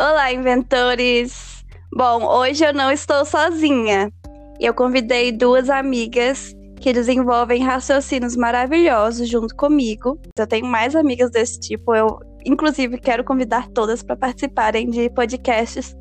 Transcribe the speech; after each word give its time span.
Olá, 0.00 0.32
inventores! 0.32 1.62
Bom, 1.94 2.24
hoje 2.24 2.64
eu 2.64 2.72
não 2.72 2.90
estou 2.90 3.22
sozinha. 3.26 4.10
Eu 4.58 4.72
convidei 4.72 5.30
duas 5.30 5.68
amigas 5.68 6.56
que 6.80 6.90
desenvolvem 6.90 7.62
raciocínios 7.62 8.34
maravilhosos 8.34 9.28
junto 9.28 9.54
comigo. 9.54 10.18
Eu 10.38 10.46
tenho 10.46 10.64
mais 10.64 10.96
amigas 10.96 11.30
desse 11.30 11.60
tipo. 11.60 11.94
Eu, 11.94 12.18
inclusive, 12.46 12.96
quero 12.96 13.22
convidar 13.22 13.68
todas 13.74 14.02
para 14.02 14.16
participarem 14.16 14.88
de 14.88 15.10
podcasts 15.10 15.94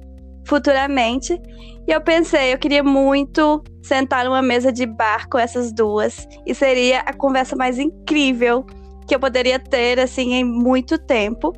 futuramente. 0.47 1.37
E 1.85 1.91
eu 1.91 1.99
pensei, 1.99 2.53
eu 2.53 2.57
queria 2.57 2.81
muito 2.81 3.61
sentar 3.83 4.23
numa 4.23 4.41
mesa 4.41 4.71
de 4.71 4.85
bar 4.85 5.27
com 5.27 5.37
essas 5.37 5.73
duas. 5.73 6.25
E 6.45 6.55
seria 6.55 7.01
a 7.01 7.11
conversa 7.11 7.53
mais 7.53 7.77
incrível 7.77 8.65
que 9.05 9.13
eu 9.13 9.19
poderia 9.19 9.59
ter, 9.59 9.99
assim, 9.99 10.35
em 10.35 10.45
muito 10.45 10.97
tempo. 10.97 11.51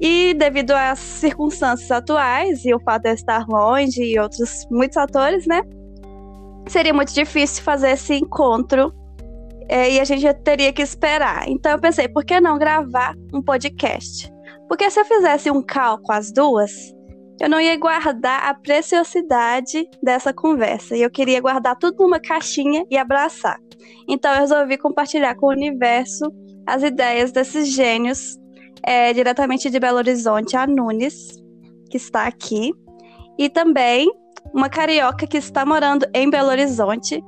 E 0.00 0.34
devido 0.34 0.72
às 0.72 0.98
circunstâncias 0.98 1.90
atuais 1.90 2.64
e 2.64 2.74
o 2.74 2.80
fato 2.80 3.02
de 3.02 3.10
eu 3.10 3.14
estar 3.14 3.46
longe 3.46 4.02
e 4.02 4.18
outros 4.18 4.66
muitos 4.70 4.96
atores, 4.96 5.46
né? 5.46 5.62
Seria 6.68 6.92
muito 6.92 7.14
difícil 7.14 7.62
fazer 7.62 7.90
esse 7.90 8.14
encontro 8.14 8.92
é, 9.68 9.92
e 9.92 10.00
a 10.00 10.04
gente 10.04 10.32
teria 10.42 10.72
que 10.72 10.82
esperar. 10.82 11.48
Então 11.48 11.72
eu 11.72 11.78
pensei, 11.78 12.08
por 12.08 12.24
que 12.24 12.40
não 12.40 12.58
gravar 12.58 13.14
um 13.32 13.42
podcast? 13.42 14.30
Porque 14.68 14.90
se 14.90 15.00
eu 15.00 15.04
fizesse 15.04 15.50
um 15.50 15.62
call 15.62 15.98
com 15.98 16.12
as 16.12 16.32
duas, 16.32 16.72
eu 17.40 17.48
não 17.48 17.60
ia 17.60 17.76
guardar 17.76 18.44
a 18.44 18.54
preciosidade 18.54 19.88
dessa 20.02 20.32
conversa. 20.32 20.96
E 20.96 21.02
eu 21.02 21.10
queria 21.10 21.40
guardar 21.40 21.76
tudo 21.76 22.02
numa 22.02 22.20
caixinha 22.20 22.84
e 22.90 22.96
abraçar. 22.96 23.58
Então 24.08 24.32
eu 24.32 24.40
resolvi 24.40 24.78
compartilhar 24.78 25.34
com 25.34 25.46
o 25.46 25.50
universo 25.50 26.24
as 26.66 26.82
ideias 26.82 27.32
desses 27.32 27.68
gênios 27.68 28.38
é, 28.86 29.12
diretamente 29.12 29.70
de 29.70 29.80
Belo 29.80 29.98
Horizonte, 29.98 30.56
a 30.56 30.66
Nunes, 30.66 31.42
que 31.90 31.96
está 31.96 32.26
aqui, 32.26 32.72
e 33.38 33.48
também 33.48 34.10
uma 34.52 34.68
carioca 34.68 35.26
que 35.26 35.36
está 35.36 35.64
morando 35.64 36.06
em 36.14 36.28
Belo 36.28 36.48
Horizonte, 36.50 37.22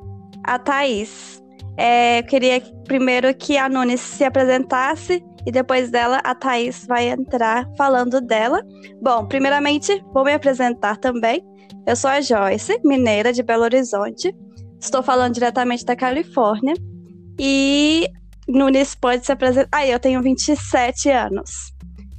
a 0.44 0.58
Thaís. 0.58 1.42
É, 1.76 2.20
eu 2.20 2.24
queria 2.24 2.60
primeiro 2.84 3.34
que 3.34 3.58
a 3.58 3.68
Nunes 3.68 4.00
se 4.00 4.24
apresentasse 4.24 5.22
e 5.46 5.52
depois 5.52 5.90
dela 5.90 6.20
a 6.24 6.34
Thaís 6.34 6.86
vai 6.86 7.08
entrar 7.08 7.68
falando 7.76 8.20
dela. 8.20 8.62
Bom, 9.00 9.26
primeiramente 9.26 10.04
vou 10.12 10.24
me 10.24 10.32
apresentar 10.32 10.96
também. 10.96 11.42
Eu 11.86 11.94
sou 11.94 12.10
a 12.10 12.20
Joyce, 12.20 12.80
mineira 12.84 13.32
de 13.32 13.42
Belo 13.42 13.64
Horizonte. 13.64 14.34
Estou 14.80 15.02
falando 15.02 15.34
diretamente 15.34 15.84
da 15.84 15.94
Califórnia. 15.94 16.74
E 17.38 18.08
Nunes 18.48 18.94
pode 18.94 19.26
se 19.26 19.32
apresentar. 19.32 19.68
Ah, 19.72 19.86
eu 19.86 19.98
tenho 19.98 20.22
27 20.22 21.10
anos. 21.10 21.74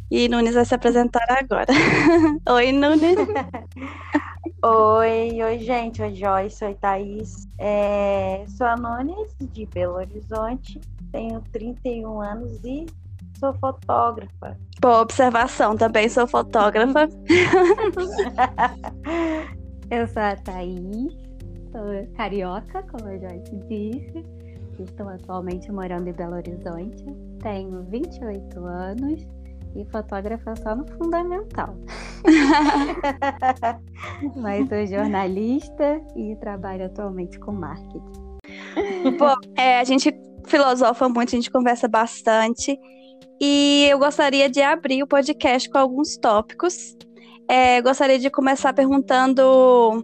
E 0.10 0.30
Nunes 0.30 0.56
vai 0.56 0.66
se 0.66 0.76
apresentar 0.76 1.26
agora. 1.30 1.68
oi, 2.50 2.72
Nunes. 2.72 3.18
oi, 4.64 5.44
oi, 5.44 5.60
gente. 5.60 6.02
Oi, 6.02 6.16
Joyce. 6.16 6.64
Oi, 6.64 6.74
Thaís. 6.76 7.48
É... 7.58 8.46
Sou 8.48 8.68
a 8.68 8.76
Nunes, 8.76 9.36
de 9.52 9.66
Belo 9.66 9.96
Horizonte. 9.96 10.80
Tenho 11.12 11.42
31 11.52 12.22
anos 12.22 12.64
e 12.64 12.86
sou 13.40 13.54
fotógrafa. 13.54 14.58
Boa 14.82 15.02
observação, 15.02 15.76
também 15.76 16.08
sou 16.10 16.28
fotógrafa. 16.28 17.08
eu 19.90 20.08
sou 20.08 20.22
a 20.22 20.36
Thaís, 20.36 21.14
sou 21.72 22.08
carioca, 22.16 22.84
como 22.84 23.08
a 23.08 23.18
Joyce 23.18 23.56
disse. 23.68 24.24
Estou 24.80 25.10
atualmente 25.10 25.72
morando 25.72 26.08
em 26.08 26.14
Belo 26.14 26.36
Horizonte, 26.36 27.04
tenho 27.42 27.84
28 27.84 28.66
anos 28.66 29.28
e 29.76 29.86
fotógrafa 29.86 30.56
só 30.56 30.76
no 30.76 30.88
fundamental. 30.98 31.76
Mas 34.36 34.70
sou 34.70 34.86
jornalista 34.86 36.02
e 36.16 36.36
trabalho 36.38 36.86
atualmente 36.86 37.40
com 37.40 37.52
marketing. 37.52 38.28
Bom, 39.18 39.34
é, 39.56 39.80
a 39.80 39.84
gente 39.84 40.14
filosofa 40.46 41.10
muito, 41.10 41.30
a 41.30 41.36
gente 41.36 41.52
conversa 41.52 41.88
bastante. 41.88 42.80
E 43.40 43.88
eu 43.90 44.00
gostaria 44.00 44.50
de 44.50 44.62
abrir 44.62 45.04
o 45.04 45.08
podcast 45.08 45.70
com 45.70 45.78
alguns 45.78 46.18
tópicos. 46.18 46.96
É, 47.48 47.82
gostaria 47.82 48.20
de 48.20 48.30
começar 48.30 48.74
perguntando 48.74 50.04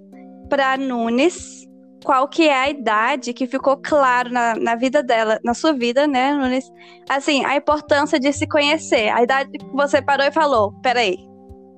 para 0.50 0.78
Nunes 0.78 1.63
qual 2.04 2.28
que 2.28 2.48
é 2.48 2.56
a 2.56 2.70
idade 2.70 3.34
que 3.34 3.48
ficou 3.48 3.78
claro 3.78 4.30
na, 4.30 4.56
na 4.56 4.76
vida 4.76 5.02
dela, 5.02 5.40
na 5.44 5.54
sua 5.54 5.74
vida, 5.74 6.06
né, 6.06 6.34
Nunes? 6.34 6.72
Assim, 7.10 7.44
a 7.46 7.56
importância 7.56 8.20
de 8.20 8.32
se 8.34 8.48
conhecer. 8.48 9.10
A 9.10 9.24
idade 9.24 9.52
que 9.52 9.66
você 9.74 10.02
parou 10.02 10.26
e 10.26 10.32
falou, 10.32 10.74
peraí, 10.82 11.18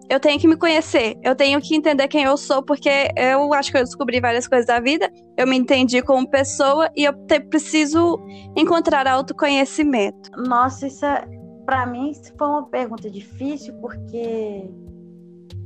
eu 0.09 0.19
tenho 0.19 0.39
que 0.39 0.47
me 0.47 0.55
conhecer, 0.55 1.17
eu 1.23 1.35
tenho 1.35 1.59
que 1.59 1.75
entender 1.75 2.07
quem 2.07 2.23
eu 2.23 2.37
sou, 2.37 2.63
porque 2.63 3.09
eu 3.15 3.53
acho 3.53 3.71
que 3.71 3.77
eu 3.77 3.83
descobri 3.83 4.19
várias 4.19 4.47
coisas 4.47 4.67
da 4.67 4.79
vida, 4.79 5.11
eu 5.35 5.47
me 5.47 5.57
entendi 5.57 6.01
como 6.01 6.29
pessoa 6.29 6.89
e 6.95 7.03
eu 7.03 7.13
te, 7.25 7.39
preciso 7.39 8.19
encontrar 8.55 9.07
autoconhecimento. 9.07 10.29
Nossa, 10.37 10.87
isso 10.87 11.05
é, 11.05 11.27
para 11.65 11.85
mim 11.85 12.11
foi 12.37 12.47
uma 12.47 12.67
pergunta 12.67 13.09
difícil, 13.09 13.73
porque 13.81 14.69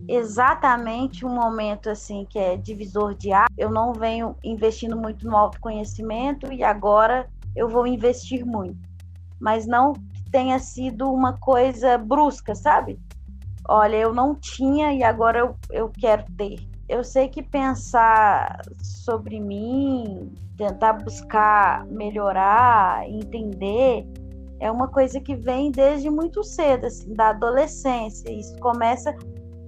exatamente 0.10 1.26
um 1.26 1.34
momento 1.34 1.90
assim 1.90 2.26
que 2.28 2.40
é 2.40 2.58
divisor 2.58 3.14
de 3.14 3.32
água. 3.32 3.54
Eu 3.58 3.70
não 3.70 3.94
venho 3.94 4.36
investindo 4.44 4.98
muito 4.98 5.26
no 5.28 5.38
autoconhecimento 5.38 6.52
e 6.52 6.64
agora 6.64 7.28
eu 7.56 7.70
vou 7.70 7.86
investir 7.86 8.46
muito. 8.46 8.78
Mas 9.40 9.68
não 9.68 9.94
que 9.94 10.32
tenha 10.32 10.58
sido 10.60 11.12
uma 11.12 11.34
coisa 11.34 11.98
brusca, 11.98 12.56
sabe? 12.56 13.00
Olha, 13.68 13.96
eu 13.98 14.14
não 14.14 14.34
tinha 14.34 14.92
e 14.94 15.04
agora 15.04 15.40
eu, 15.40 15.56
eu 15.70 15.90
quero 15.90 16.26
ter. 16.36 16.60
Eu 16.88 17.04
sei 17.04 17.30
que 17.30 17.44
pensar 17.44 18.62
sobre 18.82 19.40
mim, 19.40 20.34
tentar 20.58 20.94
buscar 20.94 21.86
melhorar, 21.86 23.08
entender, 23.08 24.08
é 24.60 24.70
uma 24.70 24.88
coisa 24.88 25.22
que 25.22 25.36
vem 25.36 25.72
desde 25.72 26.10
muito 26.10 26.44
cedo, 26.44 26.88
assim, 26.88 27.14
da 27.14 27.30
adolescência. 27.30 28.30
Isso 28.30 28.58
começa 28.60 29.16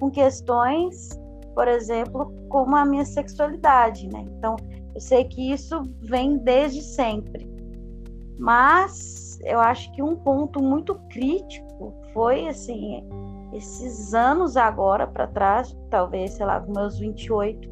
com 0.01 0.09
questões, 0.09 1.09
por 1.53 1.67
exemplo, 1.67 2.33
como 2.49 2.75
a 2.75 2.83
minha 2.83 3.05
sexualidade, 3.05 4.09
né? 4.11 4.25
Então, 4.37 4.55
eu 4.95 4.99
sei 4.99 5.25
que 5.25 5.51
isso 5.51 5.83
vem 6.01 6.37
desde 6.37 6.81
sempre. 6.81 7.47
Mas 8.39 9.39
eu 9.43 9.59
acho 9.59 9.91
que 9.93 10.01
um 10.01 10.15
ponto 10.15 10.61
muito 10.61 10.95
crítico 11.11 11.93
foi 12.13 12.47
assim, 12.47 13.07
esses 13.53 14.15
anos 14.15 14.57
agora 14.57 15.05
para 15.05 15.27
trás, 15.27 15.77
talvez, 15.91 16.31
sei 16.31 16.47
lá, 16.47 16.59
com 16.59 16.71
meus 16.73 16.97
28, 16.97 17.69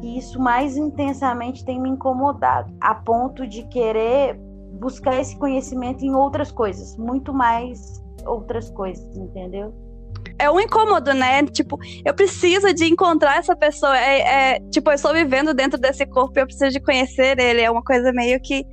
que 0.00 0.18
isso 0.18 0.38
mais 0.38 0.76
intensamente 0.76 1.64
tem 1.64 1.80
me 1.80 1.88
incomodado, 1.88 2.72
a 2.80 2.94
ponto 2.94 3.44
de 3.44 3.64
querer 3.64 4.38
buscar 4.78 5.20
esse 5.20 5.36
conhecimento 5.36 6.04
em 6.04 6.14
outras 6.14 6.52
coisas, 6.52 6.96
muito 6.96 7.34
mais 7.34 8.00
outras 8.24 8.70
coisas, 8.70 9.16
entendeu? 9.16 9.74
É 10.38 10.50
um 10.50 10.60
incômodo, 10.60 11.12
né? 11.14 11.44
Tipo, 11.46 11.78
eu 12.04 12.14
preciso 12.14 12.72
de 12.72 12.84
encontrar 12.84 13.38
essa 13.38 13.56
pessoa. 13.56 13.96
É, 13.98 14.20
é, 14.54 14.60
tipo, 14.70 14.90
eu 14.90 14.94
estou 14.94 15.12
vivendo 15.12 15.54
dentro 15.54 15.78
desse 15.78 16.06
corpo 16.06 16.38
e 16.38 16.42
eu 16.42 16.46
preciso 16.46 16.70
de 16.70 16.80
conhecer 16.80 17.38
ele. 17.38 17.60
É 17.60 17.70
uma 17.70 17.82
coisa 17.82 18.12
meio 18.12 18.40
que, 18.40 18.64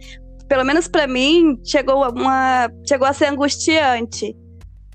pelo 0.47 0.63
menos 0.63 0.87
para 0.87 1.07
mim, 1.07 1.59
chegou, 1.63 2.09
uma, 2.09 2.69
chegou 2.87 3.07
a 3.07 3.13
ser 3.13 3.25
angustiante. 3.25 4.35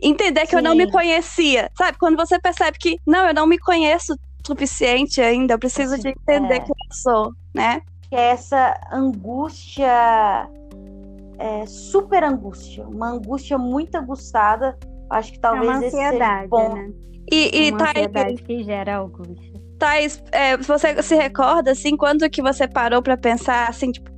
Entender 0.03 0.43
que 0.43 0.51
Sim. 0.51 0.57
eu 0.57 0.63
não 0.63 0.75
me 0.75 0.91
conhecia. 0.91 1.71
Sabe? 1.77 1.99
Quando 1.99 2.17
você 2.17 2.39
percebe 2.39 2.79
que, 2.79 2.99
não, 3.07 3.27
eu 3.27 3.35
não 3.35 3.47
me 3.47 3.59
conheço 3.59 4.15
suficiente 4.47 5.21
ainda, 5.21 5.55
eu 5.55 5.59
preciso 5.59 5.99
de 5.99 6.09
entender 6.09 6.57
é. 6.57 6.61
quem 6.61 6.75
eu 6.91 6.95
sou, 6.95 7.33
né? 7.55 7.81
Que 8.11 8.17
é 8.17 8.31
essa 8.31 8.79
angústia, 8.93 10.51
é, 11.39 11.65
super 11.67 12.23
angústia, 12.23 12.87
uma 12.87 13.09
angústia 13.09 13.57
muito 13.57 13.97
aguçada 13.97 14.77
Acho 15.11 15.33
que 15.33 15.41
talvez 15.41 15.65
é 15.65 15.77
uma 15.77 15.87
ansiedade, 15.87 16.49
bom. 16.49 16.75
né? 16.75 16.91
E, 17.31 17.67
e 17.67 17.71
uma 17.71 17.79
Thaís, 17.79 17.97
ansiedade 17.97 18.43
que 18.43 18.63
gera 18.65 18.99
angústia. 18.99 19.53
Thais, 19.79 20.23
é, 20.33 20.57
você 20.57 21.03
se 21.03 21.15
recorda, 21.15 21.73
assim, 21.73 21.97
quando 21.97 22.29
que 22.29 22.43
você 22.43 22.69
parou 22.69 23.03
para 23.03 23.17
pensar, 23.17 23.69
assim, 23.69 23.91
tipo, 23.91 24.11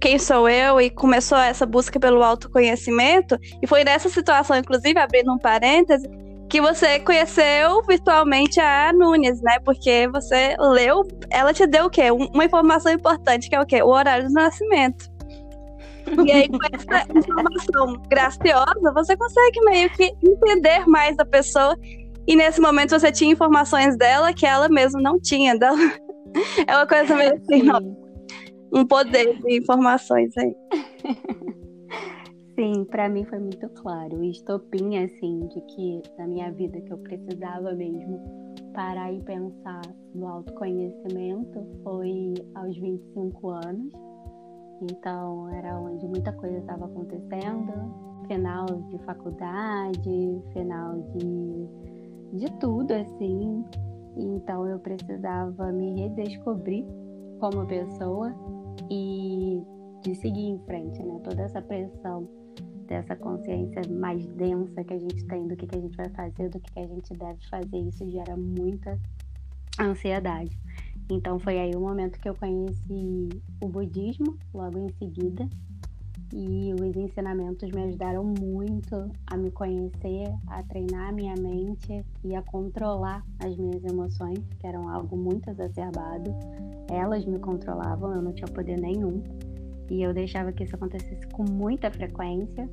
quem 0.00 0.18
sou 0.18 0.48
eu 0.48 0.80
e 0.80 0.90
começou 0.90 1.38
essa 1.38 1.66
busca 1.66 1.98
pelo 1.98 2.22
autoconhecimento? 2.22 3.38
E 3.62 3.66
foi 3.66 3.84
nessa 3.84 4.08
situação, 4.08 4.56
inclusive, 4.56 4.98
abrindo 4.98 5.32
um 5.32 5.38
parêntese, 5.38 6.08
que 6.48 6.60
você 6.60 7.00
conheceu 7.00 7.82
virtualmente 7.82 8.60
a 8.60 8.92
Nunes, 8.92 9.40
né? 9.42 9.58
Porque 9.64 10.08
você 10.08 10.56
leu, 10.58 11.06
ela 11.30 11.52
te 11.52 11.66
deu 11.66 11.86
o 11.86 11.90
quê? 11.90 12.10
Uma 12.10 12.44
informação 12.44 12.92
importante, 12.92 13.48
que 13.48 13.56
é 13.56 13.60
o 13.60 13.66
quê? 13.66 13.82
O 13.82 13.88
horário 13.88 14.28
do 14.28 14.32
nascimento. 14.32 15.15
E 16.26 16.32
aí, 16.32 16.48
com 16.48 16.58
essa 16.72 17.06
informação 17.18 18.02
graciosa, 18.08 18.92
você 18.92 19.16
consegue 19.16 19.60
meio 19.64 19.90
que 19.90 20.12
entender 20.24 20.86
mais 20.86 21.18
a 21.18 21.24
pessoa. 21.24 21.76
E 22.26 22.36
nesse 22.36 22.60
momento 22.60 22.90
você 22.90 23.10
tinha 23.12 23.32
informações 23.32 23.96
dela 23.96 24.32
que 24.32 24.46
ela 24.46 24.68
mesma 24.68 25.00
não 25.00 25.20
tinha. 25.20 25.58
Dela. 25.58 25.78
É 26.66 26.76
uma 26.76 26.86
coisa 26.86 27.16
meio 27.16 27.34
assim, 27.34 27.62
não. 27.62 27.80
um 28.72 28.86
poder 28.86 29.40
de 29.40 29.58
informações 29.58 30.36
aí. 30.36 30.54
Sim, 32.54 32.84
para 32.84 33.08
mim 33.08 33.24
foi 33.24 33.38
muito 33.38 33.68
claro. 33.70 34.18
O 34.18 34.24
estopim, 34.24 34.98
assim, 34.98 35.46
de 35.48 35.60
que 35.62 36.02
na 36.18 36.26
minha 36.26 36.50
vida 36.52 36.80
que 36.80 36.92
eu 36.92 36.98
precisava 36.98 37.72
mesmo 37.72 38.18
parar 38.74 39.12
e 39.12 39.22
pensar 39.22 39.82
no 40.14 40.26
autoconhecimento 40.26 41.66
foi 41.82 42.34
aos 42.54 42.76
25 42.78 43.50
anos. 43.50 43.92
Então, 44.82 45.48
era 45.50 45.78
onde 45.78 46.06
muita 46.06 46.32
coisa 46.32 46.58
estava 46.58 46.86
acontecendo. 46.86 47.72
Final 48.26 48.66
de 48.66 48.98
faculdade, 49.04 50.42
final 50.52 51.00
de, 51.14 52.38
de 52.38 52.52
tudo, 52.58 52.92
assim. 52.92 53.64
Então, 54.16 54.66
eu 54.66 54.78
precisava 54.78 55.72
me 55.72 56.00
redescobrir 56.00 56.84
como 57.38 57.66
pessoa 57.66 58.34
e 58.90 59.62
de 60.02 60.14
seguir 60.14 60.48
em 60.48 60.58
frente, 60.60 61.02
né? 61.02 61.20
Toda 61.22 61.42
essa 61.42 61.60
pressão 61.62 62.28
dessa 62.86 63.16
consciência 63.16 63.82
mais 63.90 64.24
densa 64.28 64.84
que 64.84 64.94
a 64.94 64.98
gente 64.98 65.24
tem 65.26 65.46
do 65.46 65.56
que, 65.56 65.66
que 65.66 65.76
a 65.76 65.80
gente 65.80 65.96
vai 65.96 66.08
fazer, 66.10 66.48
do 66.48 66.60
que, 66.60 66.72
que 66.72 66.80
a 66.80 66.86
gente 66.86 67.12
deve 67.14 67.38
fazer, 67.48 67.78
isso 67.78 68.08
gera 68.10 68.36
muita 68.36 68.98
ansiedade. 69.80 70.56
Então 71.10 71.38
foi 71.38 71.58
aí 71.58 71.74
o 71.74 71.80
momento 71.80 72.18
que 72.18 72.28
eu 72.28 72.34
conheci 72.34 73.28
o 73.62 73.68
budismo, 73.68 74.36
logo 74.52 74.78
em 74.78 74.88
seguida, 74.98 75.48
e 76.32 76.74
os 76.74 76.96
ensinamentos 76.96 77.70
me 77.70 77.82
ajudaram 77.84 78.24
muito 78.24 79.10
a 79.26 79.36
me 79.36 79.50
conhecer, 79.50 80.34
a 80.48 80.62
treinar 80.64 81.10
a 81.10 81.12
minha 81.12 81.34
mente 81.36 82.04
e 82.24 82.34
a 82.34 82.42
controlar 82.42 83.24
as 83.38 83.56
minhas 83.56 83.84
emoções, 83.84 84.40
que 84.58 84.66
eram 84.66 84.88
algo 84.88 85.16
muito 85.16 85.48
exacerbado. 85.48 86.34
Elas 86.90 87.24
me 87.24 87.38
controlavam, 87.38 88.12
eu 88.12 88.22
não 88.22 88.32
tinha 88.32 88.48
poder 88.48 88.80
nenhum. 88.80 89.22
E 89.88 90.02
eu 90.02 90.12
deixava 90.12 90.52
que 90.52 90.64
isso 90.64 90.74
acontecesse 90.74 91.26
com 91.28 91.44
muita 91.44 91.90
frequência. 91.90 92.68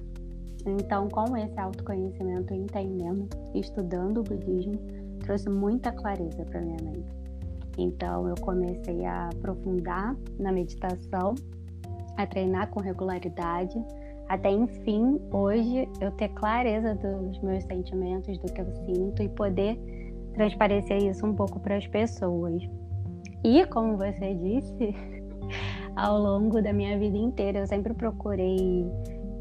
Então, 0.66 1.08
com 1.10 1.38
esse 1.38 1.60
autoconhecimento, 1.60 2.54
entendendo, 2.54 3.28
estudando 3.54 4.20
o 4.20 4.24
budismo, 4.24 4.74
trouxe 5.20 5.50
muita 5.50 5.92
clareza 5.92 6.44
para 6.46 6.62
minha 6.62 6.78
mente. 6.84 7.23
Então, 7.78 8.28
eu 8.28 8.36
comecei 8.36 9.06
a 9.06 9.30
aprofundar 9.30 10.16
na 10.40 10.52
meditação, 10.52 11.36
a 12.18 12.26
treinar 12.28 12.70
com 12.70 12.80
regularidade, 12.80 13.84
até 14.30 14.52
enfim, 14.52 15.20
hoje, 15.32 15.88
eu 16.00 16.12
ter 16.12 16.30
clareza 16.30 16.96
dos 16.96 17.40
meus 17.42 17.64
sentimentos, 17.66 18.38
do 18.38 18.52
que 18.52 18.62
eu 18.62 18.72
sinto 18.86 19.22
e 19.22 19.30
poder 19.30 19.78
transparecer 20.34 21.04
isso 21.04 21.26
um 21.26 21.34
pouco 21.34 21.60
para 21.60 21.78
as 21.78 21.86
pessoas. 21.88 22.64
E, 23.44 23.66
como 23.68 23.98
você 23.98 24.34
disse, 24.34 24.96
ao 25.96 26.18
longo 26.20 26.62
da 26.62 26.74
minha 26.74 26.98
vida 26.98 27.18
inteira. 27.18 27.60
Eu 27.60 27.68
sempre 27.68 27.94
procurei 27.94 28.90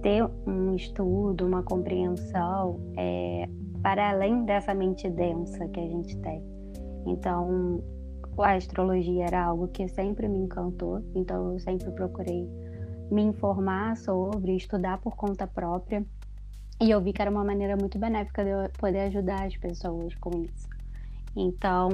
ter 0.02 0.25
um 0.46 0.75
estudo, 0.75 1.46
uma 1.46 1.62
compreensão 1.62 2.81
é, 2.96 3.49
para 3.82 4.11
além 4.11 4.44
dessa 4.44 4.75
mente 4.75 5.08
densa 5.08 5.67
que 5.69 5.81
a 5.81 5.87
gente 5.87 6.17
tem. 6.19 6.43
Então, 7.06 7.82
a 8.38 8.55
astrologia 8.55 9.26
era 9.26 9.44
algo 9.44 9.69
que 9.69 9.88
sempre 9.88 10.29
me 10.29 10.38
encantou, 10.38 11.02
então 11.14 11.52
eu 11.52 11.58
sempre 11.58 11.90
procurei 11.90 12.49
me 13.11 13.23
informar 13.23 13.96
sobre, 13.96 14.56
estudar 14.56 14.99
por 14.99 15.14
conta 15.17 15.46
própria. 15.46 16.05
E 16.81 16.90
eu 16.90 17.00
vi 17.00 17.12
que 17.12 17.20
era 17.20 17.31
uma 17.31 17.44
maneira 17.44 17.76
muito 17.76 17.99
benéfica 17.99 18.43
de 18.43 18.50
eu 18.50 18.70
poder 18.79 19.00
ajudar 19.00 19.44
as 19.44 19.56
pessoas 19.56 20.14
com 20.17 20.43
isso. 20.43 20.69
Então, 21.37 21.90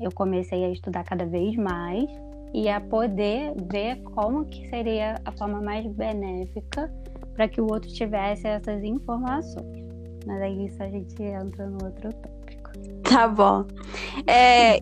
eu 0.00 0.12
comecei 0.12 0.64
a 0.64 0.70
estudar 0.70 1.04
cada 1.04 1.26
vez 1.26 1.56
mais 1.56 2.08
e 2.54 2.68
a 2.68 2.80
poder 2.80 3.52
ver 3.70 4.02
como 4.02 4.44
que 4.44 4.68
seria 4.68 5.20
a 5.24 5.32
forma 5.32 5.60
mais 5.60 5.86
benéfica 5.86 6.92
para 7.34 7.48
que 7.48 7.60
o 7.60 7.70
outro 7.70 7.92
tivesse 7.92 8.46
essas 8.46 8.82
informações. 8.82 9.86
Mas 10.26 10.40
aí 10.40 10.66
isso 10.66 10.82
a 10.82 10.88
gente 10.88 11.22
entra 11.22 11.66
no 11.66 11.84
outro 11.84 12.12
tópico. 12.12 12.37
Tá 13.18 13.26
bom. 13.26 13.64
É, 14.28 14.80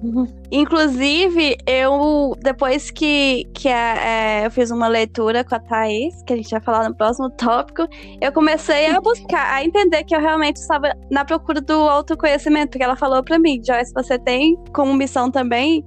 inclusive, 0.53 1.57
eu, 1.67 2.37
depois 2.43 2.91
que, 2.91 3.47
que 3.55 3.67
a, 3.67 3.97
é, 3.97 4.47
eu 4.47 4.51
fiz 4.51 4.71
uma 4.71 4.89
leitura 4.89 5.43
com 5.43 5.55
a 5.55 5.59
Thaís, 5.59 6.23
que 6.23 6.35
a 6.35 6.37
gente 6.37 6.51
vai 6.51 6.61
falar 6.61 6.87
no 6.87 6.95
próximo 6.95 7.31
tópico, 7.31 7.89
eu 8.21 8.31
comecei 8.33 8.89
a 8.89 9.01
buscar, 9.01 9.55
a 9.55 9.65
entender 9.65 10.05
que 10.05 10.15
eu 10.15 10.21
realmente 10.21 10.57
estava 10.57 10.93
na 11.11 11.25
procura 11.25 11.63
do 11.63 11.73
autoconhecimento, 11.73 12.73
porque 12.73 12.85
ela 12.85 12.95
falou 12.95 13.25
para 13.25 13.39
mim, 13.39 13.59
Joyce, 13.67 13.91
você 13.95 14.19
tem 14.19 14.55
como 14.75 14.93
missão 14.93 15.31
também 15.31 15.83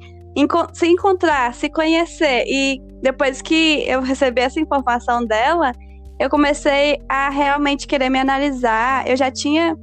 se 0.73 0.87
encontrar, 0.87 1.53
se 1.53 1.69
conhecer. 1.69 2.45
E 2.47 2.81
depois 3.03 3.43
que 3.43 3.83
eu 3.87 4.01
recebi 4.01 4.41
essa 4.41 4.59
informação 4.59 5.23
dela, 5.23 5.71
eu 6.19 6.31
comecei 6.31 6.99
a 7.07 7.29
realmente 7.29 7.85
querer 7.85 8.09
me 8.09 8.17
analisar. 8.17 9.07
Eu 9.07 9.15
já 9.15 9.29
tinha 9.29 9.77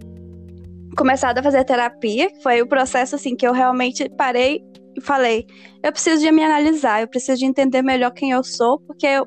começado 0.96 1.38
a 1.38 1.43
fazer 1.43 1.64
terapia, 1.64 2.31
foi 2.43 2.62
o 2.62 2.66
processo 2.66 3.14
assim 3.14 3.37
que 3.37 3.46
eu 3.46 3.52
realmente 3.52 4.08
parei 4.16 4.62
e 4.96 5.00
falei: 5.00 5.46
eu 5.82 5.93
preciso 5.93 6.20
de 6.20 6.32
me 6.32 6.43
analisar, 6.43 7.02
eu 7.02 7.08
preciso 7.08 7.38
de 7.38 7.44
entender 7.44 7.82
melhor 7.82 8.10
quem 8.10 8.31
eu 8.31 8.43
sou, 8.43 8.81
porque 8.81 9.06
eu, 9.06 9.26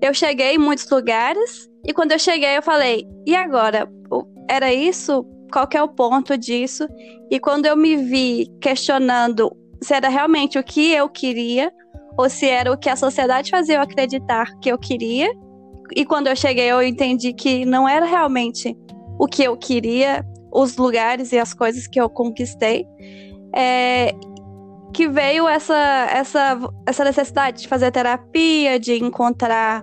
eu 0.00 0.14
cheguei 0.14 0.54
em 0.54 0.58
muitos 0.58 0.88
lugares 0.88 1.68
e 1.86 1.92
quando 1.92 2.12
eu 2.12 2.18
cheguei 2.18 2.56
eu 2.56 2.62
falei: 2.62 3.06
e 3.26 3.34
agora? 3.34 3.88
Era 4.48 4.72
isso? 4.72 5.24
Qual 5.52 5.66
que 5.66 5.76
é 5.76 5.82
o 5.82 5.88
ponto 5.88 6.36
disso? 6.36 6.88
E 7.30 7.38
quando 7.38 7.66
eu 7.66 7.76
me 7.76 7.96
vi 7.96 8.48
questionando 8.60 9.50
se 9.80 9.94
era 9.94 10.08
realmente 10.08 10.58
o 10.58 10.64
que 10.64 10.92
eu 10.92 11.08
queria 11.08 11.72
ou 12.18 12.28
se 12.28 12.46
era 12.46 12.72
o 12.72 12.76
que 12.76 12.88
a 12.88 12.96
sociedade 12.96 13.50
fazia 13.50 13.76
eu 13.76 13.80
acreditar 13.80 14.58
que 14.60 14.68
eu 14.68 14.78
queria. 14.78 15.30
E 15.94 16.04
quando 16.04 16.26
eu 16.26 16.36
cheguei, 16.36 16.66
eu 16.66 16.82
entendi 16.82 17.32
que 17.32 17.64
não 17.64 17.88
era 17.88 18.04
realmente 18.04 18.76
o 19.18 19.26
que 19.26 19.42
eu 19.42 19.56
queria, 19.56 20.24
os 20.52 20.76
lugares 20.76 21.32
e 21.32 21.38
as 21.38 21.54
coisas 21.54 21.86
que 21.86 22.00
eu 22.00 22.08
conquistei. 22.08 22.86
É, 23.54 24.14
que 24.92 25.08
veio 25.08 25.48
essa, 25.48 26.08
essa, 26.12 26.58
essa 26.86 27.04
necessidade 27.04 27.62
de 27.62 27.68
fazer 27.68 27.90
terapia, 27.90 28.78
de 28.78 28.94
encontrar 28.94 29.82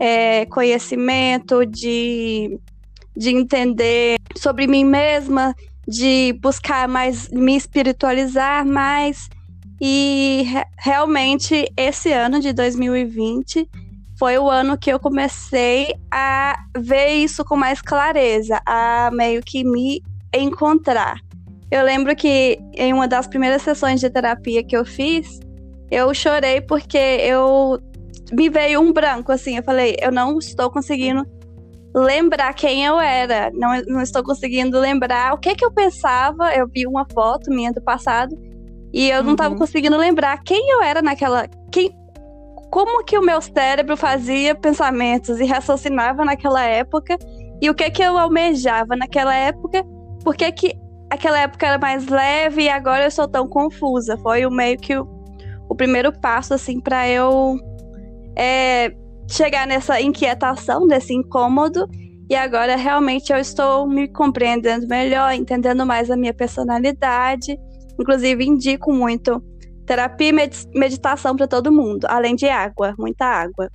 é, 0.00 0.46
conhecimento, 0.46 1.66
de, 1.66 2.58
de 3.16 3.30
entender 3.30 4.16
sobre 4.36 4.66
mim 4.66 4.84
mesma, 4.84 5.54
de 5.86 6.34
buscar 6.40 6.88
mais, 6.88 7.28
me 7.30 7.56
espiritualizar 7.56 8.64
mais. 8.64 9.28
E 9.80 10.42
re 10.44 10.64
realmente 10.78 11.70
esse 11.76 12.10
ano 12.12 12.40
de 12.40 12.52
2020 12.52 13.68
foi 14.18 14.36
o 14.36 14.50
ano 14.50 14.76
que 14.76 14.90
eu 14.90 14.98
comecei 14.98 15.94
a 16.12 16.56
ver 16.76 17.14
isso 17.14 17.44
com 17.44 17.56
mais 17.56 17.80
clareza, 17.80 18.60
a 18.66 19.10
meio 19.12 19.40
que 19.42 19.64
me 19.64 20.02
encontrar. 20.34 21.20
Eu 21.70 21.84
lembro 21.84 22.16
que 22.16 22.58
em 22.74 22.92
uma 22.92 23.06
das 23.06 23.26
primeiras 23.26 23.62
sessões 23.62 24.00
de 24.00 24.10
terapia 24.10 24.64
que 24.64 24.76
eu 24.76 24.84
fiz, 24.84 25.38
eu 25.90 26.12
chorei 26.12 26.60
porque 26.60 26.98
eu 26.98 27.78
me 28.32 28.48
veio 28.48 28.80
um 28.80 28.92
branco 28.92 29.30
assim, 29.30 29.56
eu 29.56 29.62
falei, 29.62 29.96
eu 30.00 30.10
não 30.10 30.38
estou 30.38 30.70
conseguindo 30.70 31.24
lembrar 31.94 32.52
quem 32.54 32.84
eu 32.84 32.98
era. 32.98 33.50
Não, 33.54 33.80
não 33.86 34.02
estou 34.02 34.22
conseguindo 34.22 34.78
lembrar 34.78 35.34
o 35.34 35.38
que 35.38 35.54
que 35.54 35.64
eu 35.64 35.70
pensava. 35.70 36.54
Eu 36.54 36.66
vi 36.66 36.86
uma 36.86 37.06
foto 37.12 37.50
minha 37.50 37.72
do 37.72 37.80
passado 37.80 38.36
e 38.92 39.10
eu 39.10 39.22
não 39.22 39.32
estava 39.32 39.52
uhum. 39.52 39.58
conseguindo 39.58 39.96
lembrar 39.96 40.42
quem 40.42 40.70
eu 40.70 40.82
era 40.82 41.02
naquela. 41.02 41.46
Quem, 41.70 41.90
como 42.70 43.04
que 43.04 43.16
o 43.16 43.22
meu 43.22 43.40
cérebro 43.40 43.96
fazia 43.96 44.54
pensamentos 44.54 45.40
e 45.40 45.44
raciocinava 45.44 46.24
naquela 46.24 46.62
época 46.64 47.16
e 47.60 47.68
o 47.70 47.74
que 47.74 47.90
que 47.90 48.02
eu 48.02 48.16
almejava 48.16 48.96
naquela 48.96 49.34
época. 49.34 49.82
Por 50.22 50.36
que 50.36 50.50
que 50.52 50.74
aquela 51.10 51.40
época 51.40 51.66
era 51.66 51.78
mais 51.78 52.06
leve 52.06 52.62
e 52.62 52.68
agora 52.68 53.04
eu 53.04 53.10
sou 53.10 53.26
tão 53.26 53.48
confusa? 53.48 54.16
Foi 54.18 54.44
o 54.46 54.50
meio 54.50 54.76
que 54.78 54.96
o, 54.96 55.06
o 55.68 55.74
primeiro 55.74 56.12
passo 56.20 56.54
assim 56.54 56.80
para 56.80 57.08
eu 57.08 57.58
é, 58.36 58.92
chegar 59.28 59.66
nessa 59.66 60.00
inquietação, 60.00 60.86
nesse 60.86 61.12
incômodo, 61.12 61.86
e 62.30 62.36
agora 62.36 62.76
realmente 62.76 63.32
eu 63.32 63.38
estou 63.38 63.88
me 63.88 64.06
compreendendo 64.08 64.86
melhor, 64.86 65.32
entendendo 65.32 65.84
mais 65.86 66.10
a 66.10 66.16
minha 66.16 66.34
personalidade. 66.34 67.58
Inclusive, 67.98 68.44
indico 68.44 68.92
muito 68.92 69.42
terapia 69.88 70.28
e 70.28 70.78
meditação 70.78 71.34
para 71.34 71.48
todo 71.48 71.72
mundo, 71.72 72.06
além 72.10 72.36
de 72.36 72.46
água, 72.46 72.94
muita 72.98 73.24
água. 73.24 73.70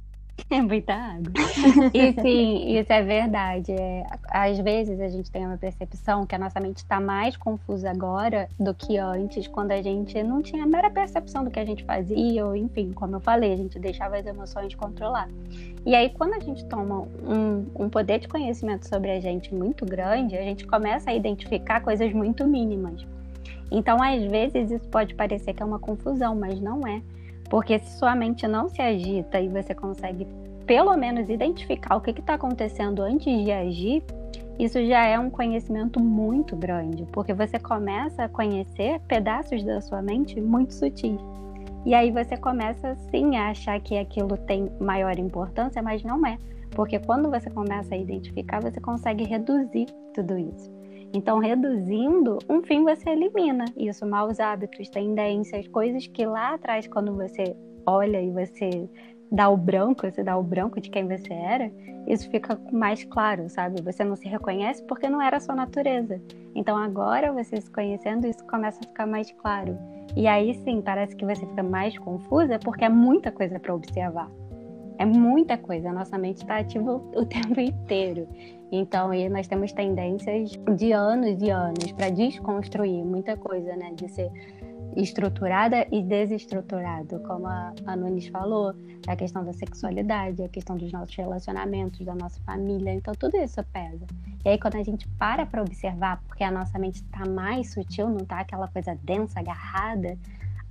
É 0.49 0.61
muita 0.61 0.93
água. 0.93 1.31
e 1.93 2.21
sim, 2.21 2.77
isso 2.77 2.93
é 2.93 3.01
verdade. 3.01 3.71
É, 3.71 4.03
às 4.29 4.59
vezes 4.59 4.99
a 4.99 5.07
gente 5.07 5.31
tem 5.31 5.45
uma 5.45 5.57
percepção 5.57 6.25
que 6.25 6.35
a 6.35 6.37
nossa 6.37 6.59
mente 6.59 6.77
está 6.77 6.99
mais 6.99 7.35
confusa 7.35 7.89
agora 7.89 8.47
do 8.59 8.73
que 8.75 8.97
antes, 8.97 9.47
quando 9.47 9.71
a 9.71 9.81
gente 9.81 10.21
não 10.21 10.41
tinha 10.43 10.63
a 10.63 10.67
mera 10.67 10.89
percepção 10.89 11.43
do 11.43 11.49
que 11.49 11.59
a 11.59 11.65
gente 11.65 11.83
fazia, 11.83 12.45
ou 12.45 12.55
enfim, 12.55 12.91
como 12.93 13.15
eu 13.15 13.19
falei, 13.19 13.53
a 13.53 13.57
gente 13.57 13.79
deixava 13.79 14.17
as 14.17 14.25
emoções 14.25 14.75
controlar. 14.75 15.27
E 15.83 15.95
aí, 15.95 16.11
quando 16.11 16.33
a 16.35 16.39
gente 16.39 16.63
toma 16.65 17.07
um, 17.27 17.65
um 17.75 17.89
poder 17.89 18.19
de 18.19 18.27
conhecimento 18.27 18.87
sobre 18.87 19.09
a 19.09 19.19
gente 19.19 19.53
muito 19.53 19.83
grande, 19.83 20.37
a 20.37 20.43
gente 20.43 20.65
começa 20.67 21.09
a 21.09 21.13
identificar 21.13 21.81
coisas 21.81 22.13
muito 22.13 22.45
mínimas. 22.47 23.03
Então, 23.73 23.97
às 24.01 24.23
vezes, 24.25 24.69
isso 24.69 24.87
pode 24.89 25.15
parecer 25.15 25.53
que 25.53 25.63
é 25.63 25.65
uma 25.65 25.79
confusão, 25.79 26.35
mas 26.35 26.61
não 26.61 26.87
é. 26.87 27.01
Porque 27.49 27.79
se 27.79 27.97
sua 27.97 28.15
mente 28.15 28.47
não 28.47 28.69
se 28.69 28.79
agita 28.79 29.41
e 29.41 29.49
você 29.49 29.73
consegue 29.73 30.27
pelo 30.67 30.95
menos 30.95 31.27
identificar 31.27 31.95
o 31.95 32.01
que 32.01 32.11
está 32.11 32.35
acontecendo 32.35 33.01
antes 33.01 33.43
de 33.43 33.51
agir, 33.51 34.03
isso 34.59 34.83
já 34.85 35.05
é 35.05 35.17
um 35.17 35.29
conhecimento 35.29 35.99
muito 35.99 36.55
grande, 36.55 37.05
porque 37.11 37.33
você 37.33 37.57
começa 37.57 38.23
a 38.23 38.29
conhecer 38.29 38.99
pedaços 39.07 39.63
da 39.63 39.81
sua 39.81 40.01
mente 40.01 40.39
muito 40.39 40.73
sutis. 40.73 41.19
E 41.85 41.93
aí 41.93 42.11
você 42.11 42.37
começa 42.37 42.95
sim 43.11 43.35
a 43.35 43.49
achar 43.49 43.79
que 43.81 43.97
aquilo 43.97 44.37
tem 44.37 44.71
maior 44.79 45.17
importância, 45.17 45.81
mas 45.81 46.03
não 46.03 46.25
é. 46.25 46.37
Porque 46.71 46.97
quando 46.99 47.29
você 47.29 47.49
começa 47.49 47.93
a 47.93 47.97
identificar, 47.97 48.61
você 48.61 48.79
consegue 48.79 49.25
reduzir 49.25 49.87
tudo 50.13 50.37
isso. 50.37 50.72
Então, 51.13 51.37
reduzindo, 51.37 52.39
um 52.49 52.63
fim 52.63 52.83
você 52.83 53.11
elimina 53.11 53.65
isso, 53.77 54.05
maus 54.05 54.39
hábitos, 54.39 54.89
tendências, 54.89 55.67
coisas 55.67 56.07
que 56.07 56.25
lá 56.25 56.55
atrás, 56.55 56.87
quando 56.87 57.13
você 57.13 57.55
olha 57.85 58.19
e 58.19 58.31
você 58.31 58.89
dá 59.31 59.49
o 59.49 59.55
branco, 59.57 60.09
você 60.09 60.23
dá 60.23 60.35
o 60.37 60.43
branco 60.43 60.81
de 60.81 60.89
quem 60.89 61.07
você 61.07 61.31
era, 61.33 61.71
isso 62.07 62.29
fica 62.29 62.59
mais 62.71 63.03
claro, 63.03 63.49
sabe? 63.49 63.81
Você 63.81 64.03
não 64.03 64.15
se 64.15 64.27
reconhece 64.27 64.83
porque 64.83 65.07
não 65.09 65.21
era 65.21 65.37
a 65.37 65.39
sua 65.39 65.55
natureza. 65.55 66.21
Então 66.55 66.77
agora 66.77 67.31
você 67.31 67.59
se 67.59 67.69
conhecendo, 67.71 68.27
isso 68.27 68.45
começa 68.45 68.79
a 68.83 68.87
ficar 68.87 69.07
mais 69.07 69.31
claro. 69.33 69.77
E 70.15 70.27
aí 70.27 70.53
sim, 70.63 70.81
parece 70.81 71.15
que 71.15 71.25
você 71.25 71.45
fica 71.45 71.63
mais 71.63 71.97
confusa 71.97 72.59
porque 72.59 72.85
é 72.85 72.89
muita 72.89 73.31
coisa 73.31 73.59
para 73.59 73.73
observar. 73.73 74.29
É 74.99 75.05
muita 75.05 75.57
coisa, 75.57 75.89
a 75.89 75.93
nossa 75.93 76.17
mente 76.17 76.37
está 76.37 76.57
ativa 76.57 76.93
o 76.95 77.25
tempo 77.25 77.59
inteiro. 77.59 78.27
Então, 78.75 79.11
nós 79.29 79.45
temos 79.45 79.71
tendências 79.71 80.49
de 80.75 80.91
anos 80.91 81.39
e 81.43 81.51
anos 81.51 81.91
para 81.91 82.09
desconstruir 82.09 83.05
muita 83.05 83.37
coisa, 83.37 83.75
né? 83.75 83.93
De 83.93 84.09
ser 84.09 84.31
estruturada 84.95 85.85
e 85.91 86.01
desestruturado, 86.01 87.19
como 87.19 87.45
a, 87.45 87.71
a 87.85 87.95
Nunes 87.95 88.27
falou, 88.27 88.73
a 89.07 89.15
questão 89.15 89.45
da 89.45 89.53
sexualidade, 89.53 90.41
a 90.41 90.49
questão 90.49 90.75
dos 90.75 90.91
nossos 90.91 91.15
relacionamentos, 91.15 92.03
da 92.03 92.15
nossa 92.15 92.39
família, 92.41 92.93
então 92.93 93.13
tudo 93.13 93.37
isso 93.37 93.63
pesa. 93.65 94.05
E 94.43 94.49
aí 94.49 94.57
quando 94.57 94.77
a 94.77 94.83
gente 94.83 95.07
para 95.19 95.45
para 95.45 95.61
observar, 95.61 96.21
porque 96.27 96.43
a 96.43 96.51
nossa 96.51 96.77
mente 96.79 96.95
está 96.95 97.27
mais 97.27 97.73
sutil, 97.73 98.09
não 98.09 98.17
está 98.17 98.39
aquela 98.39 98.67
coisa 98.67 98.97
densa, 99.03 99.39
agarrada, 99.39 100.17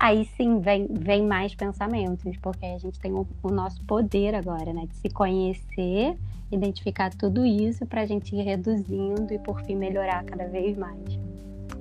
aí 0.03 0.29
sim 0.37 0.59
vem, 0.59 0.89
vem 0.91 1.25
mais 1.25 1.55
pensamentos, 1.55 2.37
porque 2.39 2.67
a 2.67 2.77
gente 2.77 2.99
tem 2.99 3.13
o, 3.13 3.25
o 3.41 3.49
nosso 3.53 3.81
poder 3.85 4.35
agora, 4.35 4.73
né, 4.73 4.87
de 4.87 4.97
se 4.97 5.09
conhecer, 5.09 6.17
identificar 6.51 7.15
tudo 7.15 7.47
isso 7.47 7.87
para 7.87 8.01
a 8.01 8.05
gente 8.05 8.35
ir 8.35 8.43
reduzindo 8.43 9.33
e 9.33 9.39
por 9.39 9.63
fim 9.63 9.77
melhorar 9.77 10.25
cada 10.25 10.49
vez 10.49 10.77
mais. 10.77 10.99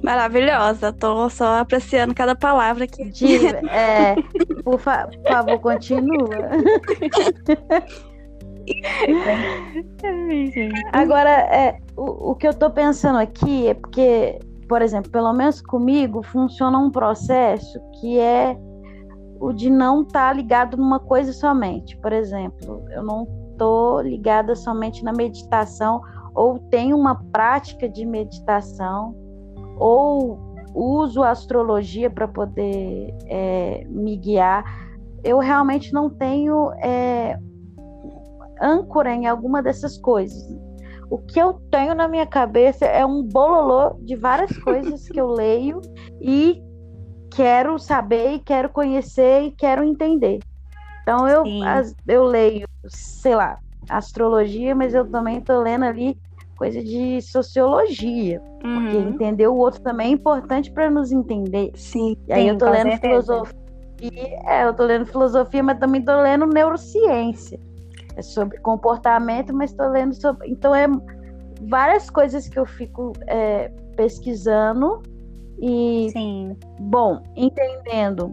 Maravilhosa, 0.04 0.94
tô 0.94 1.28
só 1.32 1.60
apreciando 1.60 2.14
cada 2.14 2.36
palavra 2.36 2.84
aqui. 2.84 3.10
De, 3.10 3.48
é, 3.68 4.16
por, 4.64 4.80
fa 4.80 5.08
por 5.08 5.28
favor, 5.28 5.60
continua. 5.60 6.30
Agora, 10.94 11.30
é, 11.30 11.80
o, 11.98 12.32
o 12.32 12.36
que 12.36 12.48
eu 12.48 12.54
tô 12.54 12.70
pensando 12.70 13.18
aqui 13.18 13.68
é 13.68 13.74
porque, 13.74 14.40
por 14.72 14.82
exemplo, 14.82 15.12
pelo 15.12 15.34
menos 15.34 15.60
comigo, 15.60 16.24
funciona 16.24 16.80
um 16.80 16.90
processo 16.90 17.78
que 18.00 18.18
é 18.18 18.58
o 19.38 19.52
de 19.52 19.70
não 19.70 20.02
estar 20.02 20.30
tá 20.30 20.34
ligado 20.34 20.78
numa 20.78 20.98
coisa 20.98 21.34
somente. 21.34 21.98
Por 21.98 22.14
exemplo, 22.14 22.86
eu 22.90 23.04
não 23.04 23.28
tô 23.58 24.00
ligada 24.00 24.56
somente 24.56 25.04
na 25.04 25.12
meditação 25.12 26.02
ou 26.34 26.58
tenho 26.58 26.98
uma 26.98 27.16
prática 27.34 27.90
de 27.90 28.06
meditação 28.06 29.14
ou 29.78 30.40
uso 30.74 31.22
a 31.22 31.32
astrologia 31.32 32.10
para 32.10 32.30
poder 32.30 33.14
é, 33.26 33.86
me 33.90 34.16
guiar, 34.16 34.64
eu 35.22 35.40
realmente 35.40 35.92
não 35.92 36.10
tenho 36.10 36.72
é, 36.82 37.38
âncora 38.62 39.14
em 39.14 39.28
alguma 39.28 39.62
dessas 39.62 39.98
coisas. 39.98 40.48
O 41.12 41.18
que 41.18 41.38
eu 41.38 41.56
tenho 41.70 41.94
na 41.94 42.08
minha 42.08 42.26
cabeça 42.26 42.86
é 42.86 43.06
um 43.06 43.22
bololô 43.22 43.98
de 44.00 44.16
várias 44.16 44.56
coisas 44.64 45.10
que 45.10 45.20
eu 45.20 45.28
leio 45.28 45.82
e 46.22 46.64
quero 47.36 47.78
saber, 47.78 48.36
e 48.36 48.40
quero 48.40 48.70
conhecer 48.70 49.42
e 49.44 49.52
quero 49.52 49.84
entender. 49.84 50.40
Então 51.02 51.28
eu, 51.28 51.44
as, 51.66 51.94
eu 52.08 52.24
leio, 52.24 52.66
sei 52.88 53.36
lá, 53.36 53.60
astrologia, 53.90 54.74
mas 54.74 54.94
eu 54.94 55.06
também 55.06 55.40
estou 55.40 55.62
lendo 55.62 55.84
ali 55.84 56.18
coisa 56.56 56.82
de 56.82 57.22
sociologia. 57.22 58.42
Uhum. 58.64 58.80
Porque 58.80 58.98
entender 58.98 59.48
o 59.48 59.56
outro 59.56 59.82
também 59.82 60.08
é 60.08 60.12
importante 60.12 60.72
para 60.72 60.90
nos 60.90 61.12
entender. 61.12 61.72
Sim. 61.76 62.16
E 62.26 62.32
aí 62.32 62.44
sim, 62.44 62.50
eu 62.52 62.58
tô 62.58 62.70
lendo 62.70 62.90
certeza. 62.92 63.34
filosofia. 63.34 63.62
É, 64.46 64.64
eu 64.64 64.74
tô 64.74 64.84
lendo 64.86 65.06
filosofia, 65.06 65.62
mas 65.62 65.78
também 65.78 66.02
tô 66.02 66.22
lendo 66.22 66.46
neurociência. 66.46 67.60
É 68.22 68.24
sobre 68.24 68.60
comportamento, 68.60 69.52
mas 69.52 69.74
tô 69.74 69.88
lendo 69.90 70.14
sobre. 70.14 70.48
Então 70.48 70.76
é 70.76 70.88
várias 71.64 72.10
coisas 72.10 72.48
que 72.48 72.58
eu 72.58 72.66
fico 72.66 73.14
é, 73.26 73.70
pesquisando 73.96 75.02
e 75.60 76.10
sim. 76.12 76.56
bom, 76.80 77.22
entendendo, 77.36 78.32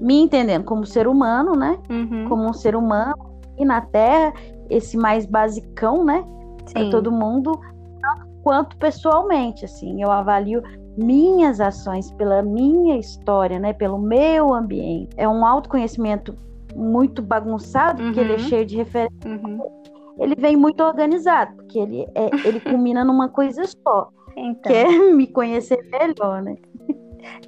me 0.00 0.20
entendendo 0.20 0.64
como 0.64 0.86
ser 0.86 1.08
humano, 1.08 1.56
né? 1.56 1.78
Uhum. 1.90 2.28
Como 2.28 2.48
um 2.48 2.52
ser 2.52 2.76
humano 2.76 3.14
e 3.58 3.64
na 3.64 3.80
Terra, 3.80 4.32
esse 4.70 4.96
mais 4.96 5.26
basicão, 5.26 6.04
né? 6.04 6.24
para 6.72 6.90
todo 6.90 7.10
mundo, 7.10 7.58
quanto 8.42 8.76
pessoalmente, 8.76 9.64
assim, 9.64 10.02
eu 10.02 10.10
avalio 10.10 10.62
minhas 10.96 11.60
ações 11.60 12.10
pela 12.12 12.42
minha 12.42 12.96
história, 12.96 13.58
né, 13.58 13.72
pelo 13.72 13.98
meu 13.98 14.54
ambiente. 14.54 15.10
É 15.16 15.28
um 15.28 15.44
autoconhecimento 15.44 16.36
muito 16.74 17.22
bagunçado, 17.22 18.00
uhum. 18.02 18.08
porque 18.08 18.20
ele 18.20 18.32
é 18.32 18.36
uhum. 18.36 18.48
cheio 18.48 18.66
de 18.66 18.76
referências. 18.76 19.24
Uhum. 19.24 19.60
Ele 20.18 20.34
vem 20.36 20.56
muito 20.56 20.82
organizado, 20.82 21.54
porque 21.56 21.78
ele, 21.78 22.06
é, 22.14 22.30
ele 22.46 22.60
culmina 22.60 23.04
numa 23.04 23.28
coisa 23.28 23.64
só. 23.64 24.10
Então. 24.36 24.70
Que 24.70 24.78
é 24.78 24.88
me 25.12 25.26
conhecer 25.26 25.78
melhor, 25.90 26.42
né? 26.42 26.56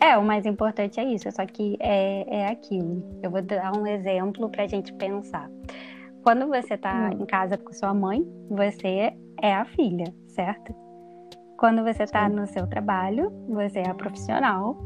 É, 0.01 0.17
o 0.17 0.25
mais 0.25 0.47
importante 0.47 1.01
é 1.01 1.05
isso, 1.05 1.31
só 1.33 1.45
que 1.45 1.77
é, 1.81 2.43
é 2.43 2.47
aquilo. 2.49 3.03
Eu 3.23 3.31
vou 3.31 3.43
dar 3.43 3.77
um 3.77 3.87
exemplo 3.87 4.49
para 4.49 4.65
a 4.65 4.67
gente 4.67 4.93
pensar. 4.95 5.51
Quando 6.23 6.47
você 6.47 6.75
está 6.75 7.11
hum. 7.13 7.23
em 7.23 7.27
casa 7.27 7.59
com 7.59 7.73
sua 7.73 7.93
mãe, 7.93 8.25
você 8.49 9.13
é 9.43 9.55
a 9.55 9.65
filha, 9.65 10.07
certo? 10.29 10.75
Quando 11.59 11.83
você 11.83 12.05
está 12.05 12.29
no 12.29 12.47
seu 12.47 12.67
trabalho, 12.67 13.33
você 13.49 13.81
é 13.81 13.89
a 13.89 13.95
profissional 13.95 14.77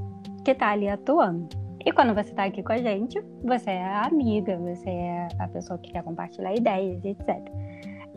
que 0.44 0.52
está 0.52 0.70
ali 0.70 0.88
atuando. 0.88 1.48
E 1.88 1.92
quando 1.92 2.12
você 2.12 2.28
está 2.28 2.44
aqui 2.44 2.62
com 2.62 2.72
a 2.72 2.76
gente, 2.76 3.18
você 3.42 3.70
é 3.70 3.82
a 3.82 4.02
amiga, 4.02 4.58
você 4.58 4.90
é 4.90 5.28
a 5.38 5.48
pessoa 5.48 5.78
que 5.78 5.90
quer 5.90 6.02
compartilhar 6.02 6.54
ideias, 6.54 7.02
etc. 7.02 7.26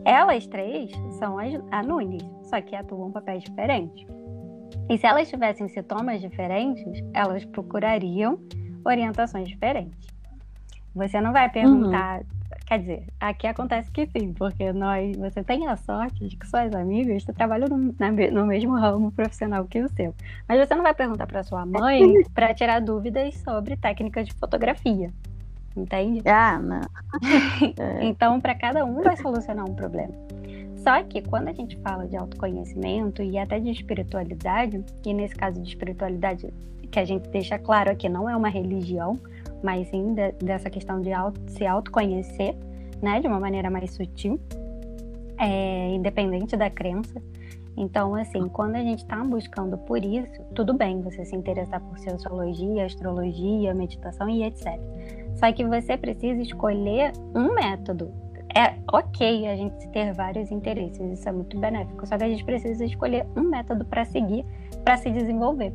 Elas 0.04 0.46
três 0.46 0.90
são 1.18 1.38
as 1.38 1.86
Nunes, 1.86 2.22
só 2.42 2.60
que 2.60 2.76
atuam 2.76 3.10
papéis 3.10 3.42
diferentes. 3.44 4.06
E 4.90 4.98
se 4.98 5.06
elas 5.06 5.26
tivessem 5.30 5.68
sintomas 5.68 6.20
diferentes, 6.20 7.02
elas 7.14 7.46
procurariam 7.46 8.38
orientações 8.84 9.48
diferentes. 9.48 10.11
Você 10.94 11.20
não 11.20 11.32
vai 11.32 11.48
perguntar 11.48 12.20
uhum. 12.20 12.42
Quer 12.66 12.78
dizer, 12.78 13.06
aqui 13.20 13.46
acontece 13.46 13.90
que 13.90 14.06
sim, 14.06 14.32
porque 14.32 14.72
nós, 14.72 15.16
você 15.16 15.42
tem 15.42 15.66
a 15.66 15.76
sorte 15.76 16.26
de 16.26 16.36
que 16.36 16.46
suas 16.46 16.74
amigas 16.74 17.24
trabalham 17.24 17.68
no, 17.68 17.94
na, 17.98 18.10
no 18.10 18.46
mesmo 18.46 18.74
ramo 18.74 19.10
profissional 19.12 19.64
que 19.66 19.80
o 19.80 19.88
seu. 19.90 20.14
Mas 20.48 20.66
você 20.66 20.74
não 20.74 20.82
vai 20.82 20.94
perguntar 20.94 21.26
para 21.26 21.42
sua 21.42 21.66
mãe 21.66 22.00
para 22.34 22.54
tirar 22.54 22.80
dúvidas 22.80 23.34
sobre 23.38 23.76
técnicas 23.76 24.26
de 24.26 24.34
fotografia. 24.34 25.10
Entende? 25.76 26.22
Ah, 26.26 26.58
não. 26.58 26.80
então, 28.00 28.40
para 28.40 28.54
cada 28.54 28.84
um 28.84 29.02
vai 29.02 29.16
solucionar 29.16 29.68
um 29.68 29.74
problema. 29.74 30.14
Só 30.76 31.02
que 31.02 31.22
quando 31.22 31.48
a 31.48 31.52
gente 31.52 31.76
fala 31.78 32.06
de 32.06 32.16
autoconhecimento 32.16 33.22
e 33.22 33.38
até 33.38 33.58
de 33.58 33.70
espiritualidade, 33.70 34.82
e 35.04 35.14
nesse 35.14 35.34
caso 35.34 35.60
de 35.60 35.68
espiritualidade, 35.68 36.52
que 36.90 36.98
a 36.98 37.04
gente 37.04 37.28
deixa 37.28 37.58
claro 37.58 37.90
aqui, 37.90 38.08
não 38.08 38.28
é 38.28 38.36
uma 38.36 38.48
religião, 38.48 39.18
mas 39.62 39.88
sim 39.88 40.14
de, 40.14 40.32
dessa 40.32 40.68
questão 40.68 41.00
de 41.00 41.12
auto, 41.12 41.40
se 41.48 41.66
autoconhecer, 41.66 42.54
né, 43.00 43.20
de 43.20 43.26
uma 43.26 43.40
maneira 43.40 43.70
mais 43.70 43.92
sutil, 43.92 44.38
é, 45.38 45.88
independente 45.94 46.56
da 46.56 46.70
crença. 46.70 47.20
Então, 47.76 48.14
assim, 48.14 48.48
quando 48.48 48.76
a 48.76 48.82
gente 48.82 48.98
está 48.98 49.16
buscando 49.24 49.78
por 49.78 50.04
isso, 50.04 50.42
tudo 50.54 50.74
bem 50.74 51.00
você 51.00 51.24
se 51.24 51.34
interessar 51.34 51.80
por 51.80 51.98
sociologia, 51.98 52.84
astrologia, 52.84 53.74
meditação 53.74 54.28
e 54.28 54.44
etc. 54.44 54.78
Só 55.36 55.50
que 55.52 55.64
você 55.64 55.96
precisa 55.96 56.40
escolher 56.42 57.12
um 57.34 57.54
método. 57.54 58.12
É 58.54 58.74
ok 58.92 59.48
a 59.48 59.56
gente 59.56 59.88
ter 59.88 60.12
vários 60.12 60.50
interesses, 60.50 61.00
isso 61.18 61.26
é 61.26 61.32
muito 61.32 61.58
benéfico. 61.58 62.06
Só 62.06 62.18
que 62.18 62.24
a 62.24 62.28
gente 62.28 62.44
precisa 62.44 62.84
escolher 62.84 63.26
um 63.34 63.42
método 63.42 63.84
para 63.86 64.04
seguir, 64.04 64.44
para 64.84 64.98
se 64.98 65.10
desenvolver. 65.10 65.72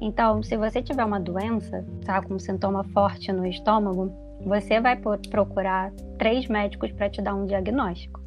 Então, 0.00 0.42
se 0.42 0.56
você 0.56 0.82
tiver 0.82 1.04
uma 1.04 1.20
doença, 1.20 1.84
tá, 2.04 2.22
com 2.22 2.34
um 2.34 2.38
sintoma 2.38 2.82
forte 2.84 3.30
no 3.32 3.46
estômago, 3.46 4.10
você 4.40 4.80
vai 4.80 4.96
procurar 4.96 5.92
três 6.18 6.46
médicos 6.48 6.90
para 6.92 7.10
te 7.10 7.20
dar 7.20 7.34
um 7.34 7.44
diagnóstico. 7.44 8.20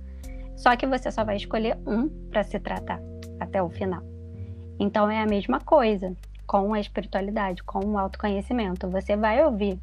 Só 0.56 0.75
que 0.75 0.86
você 0.86 1.12
só 1.12 1.24
vai 1.24 1.38
escolher 1.38 1.77
um 1.88 2.08
para 2.30 2.44
se 2.44 2.60
tratar 2.60 3.01
até 3.39 3.62
o 3.62 3.70
final. 3.70 4.03
Então 4.80 5.10
é 5.10 5.22
a 5.22 5.25
mesma 5.25 5.60
coisa 5.60 6.15
com 6.46 6.74
a 6.74 6.80
espiritualidade, 6.80 7.63
com 7.63 7.80
o 7.80 7.98
autoconhecimento. 7.98 8.88
Você 8.89 9.15
vai 9.15 9.44
ouvir 9.44 9.80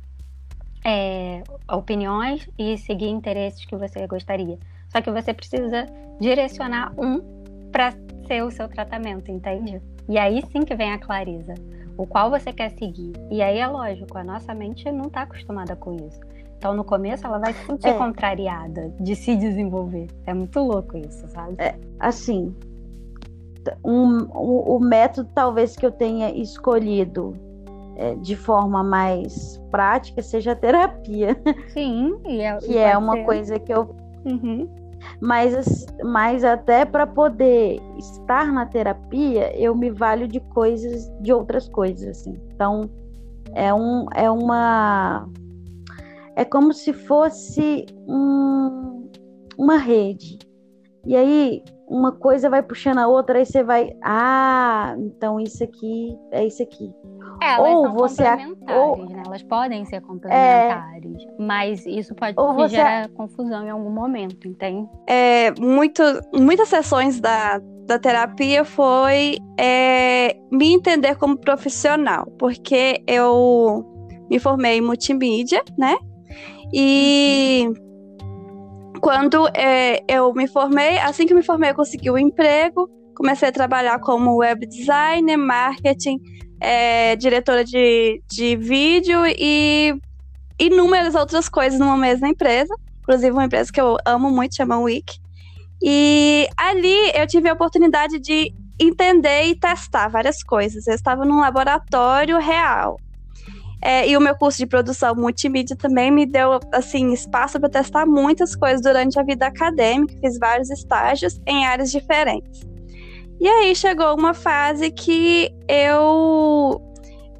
é, 0.84 1.42
opiniões 1.68 2.48
e 2.58 2.76
seguir 2.78 3.08
interesses 3.08 3.64
que 3.64 3.76
você 3.76 4.06
gostaria. 4.06 4.58
Só 4.88 5.00
que 5.00 5.10
você 5.10 5.34
precisa 5.34 5.86
direcionar 6.20 6.92
um 6.98 7.20
para 7.72 7.92
ser 8.26 8.42
o 8.42 8.50
seu 8.50 8.68
tratamento, 8.68 9.30
entende? 9.30 9.80
E 10.08 10.18
aí 10.18 10.42
sim 10.50 10.62
que 10.62 10.74
vem 10.74 10.92
a 10.92 10.98
clareza. 10.98 11.54
O 12.00 12.06
qual 12.06 12.30
você 12.30 12.50
quer 12.50 12.70
seguir. 12.70 13.12
E 13.30 13.42
aí 13.42 13.58
é 13.58 13.66
lógico, 13.66 14.16
a 14.16 14.24
nossa 14.24 14.54
mente 14.54 14.90
não 14.90 15.08
está 15.08 15.20
acostumada 15.20 15.76
com 15.76 15.94
isso. 15.96 16.18
Então, 16.56 16.72
no 16.72 16.82
começo, 16.82 17.26
ela 17.26 17.38
vai 17.38 17.52
se 17.52 17.66
sentir 17.66 17.88
é. 17.88 17.92
contrariada 17.92 18.90
de 18.98 19.14
se 19.14 19.36
desenvolver. 19.36 20.06
É 20.26 20.32
muito 20.32 20.58
louco 20.60 20.96
isso, 20.96 21.28
sabe? 21.28 21.56
É, 21.58 21.74
assim, 21.98 22.56
um, 23.84 24.24
o, 24.32 24.76
o 24.76 24.80
método 24.80 25.28
talvez 25.34 25.76
que 25.76 25.84
eu 25.84 25.92
tenha 25.92 26.30
escolhido 26.30 27.34
é, 27.96 28.14
de 28.14 28.34
forma 28.34 28.82
mais 28.82 29.58
prática 29.70 30.22
seja 30.22 30.52
a 30.52 30.56
terapia. 30.56 31.36
Sim, 31.68 32.18
e 32.24 32.40
é, 32.40 32.56
que 32.56 32.78
é 32.78 32.96
uma 32.96 33.16
ser. 33.16 33.24
coisa 33.24 33.58
que 33.58 33.74
eu. 33.74 33.94
Uhum. 34.24 34.66
Mas, 35.20 35.86
mas 36.02 36.44
até 36.44 36.84
para 36.84 37.06
poder 37.06 37.80
estar 37.98 38.52
na 38.52 38.66
terapia, 38.66 39.56
eu 39.58 39.74
me 39.74 39.90
valho 39.90 40.26
de 40.26 40.40
coisas, 40.40 41.10
de 41.20 41.32
outras 41.32 41.68
coisas, 41.68 42.08
assim. 42.08 42.38
Então, 42.54 42.88
é, 43.54 43.72
um, 43.72 44.06
é 44.14 44.30
uma. 44.30 45.28
É 46.36 46.44
como 46.44 46.72
se 46.72 46.92
fosse 46.92 47.86
um, 48.08 49.08
uma 49.58 49.76
rede. 49.76 50.38
E 51.06 51.16
aí, 51.16 51.62
uma 51.90 52.12
coisa 52.12 52.48
vai 52.48 52.62
puxando 52.62 52.98
a 52.98 53.08
outra, 53.08 53.38
aí 53.38 53.44
você 53.44 53.64
vai, 53.64 53.96
ah, 54.02 54.94
então 54.98 55.40
isso 55.40 55.64
aqui 55.64 56.16
é 56.30 56.46
isso 56.46 56.62
aqui. 56.62 56.94
É, 57.40 57.54
elas 57.54 57.72
ou 57.72 57.84
são 57.84 57.94
você 57.94 58.24
complementares, 58.24 58.82
ou... 58.82 59.08
né? 59.08 59.22
Elas 59.26 59.42
podem 59.42 59.84
ser 59.84 60.00
complementares, 60.02 61.22
é... 61.22 61.42
mas 61.42 61.86
isso 61.86 62.14
pode 62.14 62.34
você... 62.34 62.76
gerar 62.76 63.08
confusão 63.10 63.66
em 63.66 63.70
algum 63.70 63.90
momento, 63.90 64.46
entende? 64.46 64.88
É, 65.06 65.52
muito, 65.60 66.02
muitas 66.34 66.68
sessões 66.68 67.20
da, 67.20 67.60
da 67.86 67.98
terapia 67.98 68.64
foi 68.64 69.38
é, 69.58 70.36
me 70.50 70.72
entender 70.72 71.16
como 71.16 71.36
profissional, 71.36 72.26
porque 72.38 73.02
eu 73.06 73.84
me 74.30 74.38
formei 74.38 74.78
em 74.78 74.82
multimídia, 74.82 75.62
né? 75.78 75.96
E 76.72 77.64
uhum 77.66 77.90
quando 79.00 79.48
é, 79.54 80.04
eu 80.06 80.32
me 80.34 80.46
formei, 80.46 80.98
assim 80.98 81.26
que 81.26 81.34
me 81.34 81.42
formei, 81.42 81.70
eu 81.70 81.74
consegui 81.74 82.10
um 82.10 82.18
emprego, 82.18 82.88
comecei 83.16 83.48
a 83.48 83.52
trabalhar 83.52 83.98
como 84.00 84.36
web 84.36 84.66
designer, 84.66 85.36
marketing, 85.36 86.18
é, 86.60 87.16
diretora 87.16 87.64
de, 87.64 88.22
de 88.30 88.56
vídeo 88.56 89.20
e 89.26 89.94
inúmeras 90.58 91.14
outras 91.14 91.48
coisas 91.48 91.80
numa 91.80 91.96
mesma 91.96 92.28
empresa, 92.28 92.74
inclusive 93.00 93.32
uma 93.32 93.46
empresa 93.46 93.72
que 93.72 93.80
eu 93.80 93.96
amo 94.04 94.30
muito, 94.30 94.56
chama 94.56 94.78
Wiki. 94.78 95.18
E 95.82 96.46
ali 96.56 97.10
eu 97.14 97.26
tive 97.26 97.48
a 97.48 97.54
oportunidade 97.54 98.20
de 98.20 98.52
entender 98.78 99.44
e 99.46 99.54
testar 99.54 100.08
várias 100.08 100.42
coisas. 100.42 100.86
Eu 100.86 100.94
estava 100.94 101.24
num 101.24 101.40
laboratório 101.40 102.38
real. 102.38 102.98
É, 103.82 104.06
e 104.06 104.14
o 104.14 104.20
meu 104.20 104.34
curso 104.34 104.58
de 104.58 104.66
produção 104.66 105.14
multimídia 105.14 105.74
também 105.74 106.10
me 106.10 106.26
deu 106.26 106.60
assim 106.70 107.12
espaço 107.14 107.58
para 107.58 107.70
testar 107.70 108.04
muitas 108.04 108.54
coisas 108.54 108.82
durante 108.82 109.18
a 109.18 109.22
vida 109.22 109.46
acadêmica. 109.46 110.14
Fiz 110.20 110.38
vários 110.38 110.68
estágios 110.68 111.40
em 111.46 111.64
áreas 111.64 111.90
diferentes. 111.90 112.69
E 113.40 113.48
aí 113.48 113.74
chegou 113.74 114.14
uma 114.14 114.34
fase 114.34 114.90
que 114.90 115.50
eu 115.66 116.80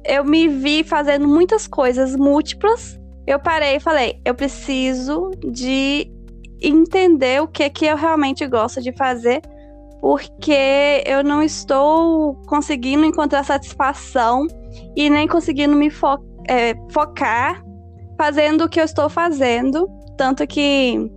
eu 0.03 0.25
me 0.25 0.47
vi 0.47 0.83
fazendo 0.83 1.27
muitas 1.27 1.67
coisas 1.67 2.15
múltiplas. 2.15 2.99
Eu 3.27 3.39
parei 3.39 3.75
e 3.75 3.79
falei, 3.79 4.19
eu 4.25 4.33
preciso 4.33 5.29
de 5.45 6.11
entender 6.59 7.39
o 7.41 7.47
que 7.47 7.69
que 7.69 7.85
eu 7.85 7.95
realmente 7.95 8.47
gosto 8.47 8.81
de 8.81 8.91
fazer, 8.93 9.41
porque 10.01 11.03
eu 11.05 11.23
não 11.23 11.43
estou 11.43 12.35
conseguindo 12.47 13.05
encontrar 13.05 13.43
satisfação 13.43 14.47
e 14.95 15.07
nem 15.07 15.27
conseguindo 15.27 15.75
me 15.75 15.91
focar 15.91 16.25
é, 16.49 16.73
focar 16.89 17.63
fazendo 18.17 18.65
o 18.65 18.69
que 18.69 18.79
eu 18.79 18.85
estou 18.85 19.07
fazendo. 19.07 19.87
Tanto 20.17 20.45
que 20.47 21.11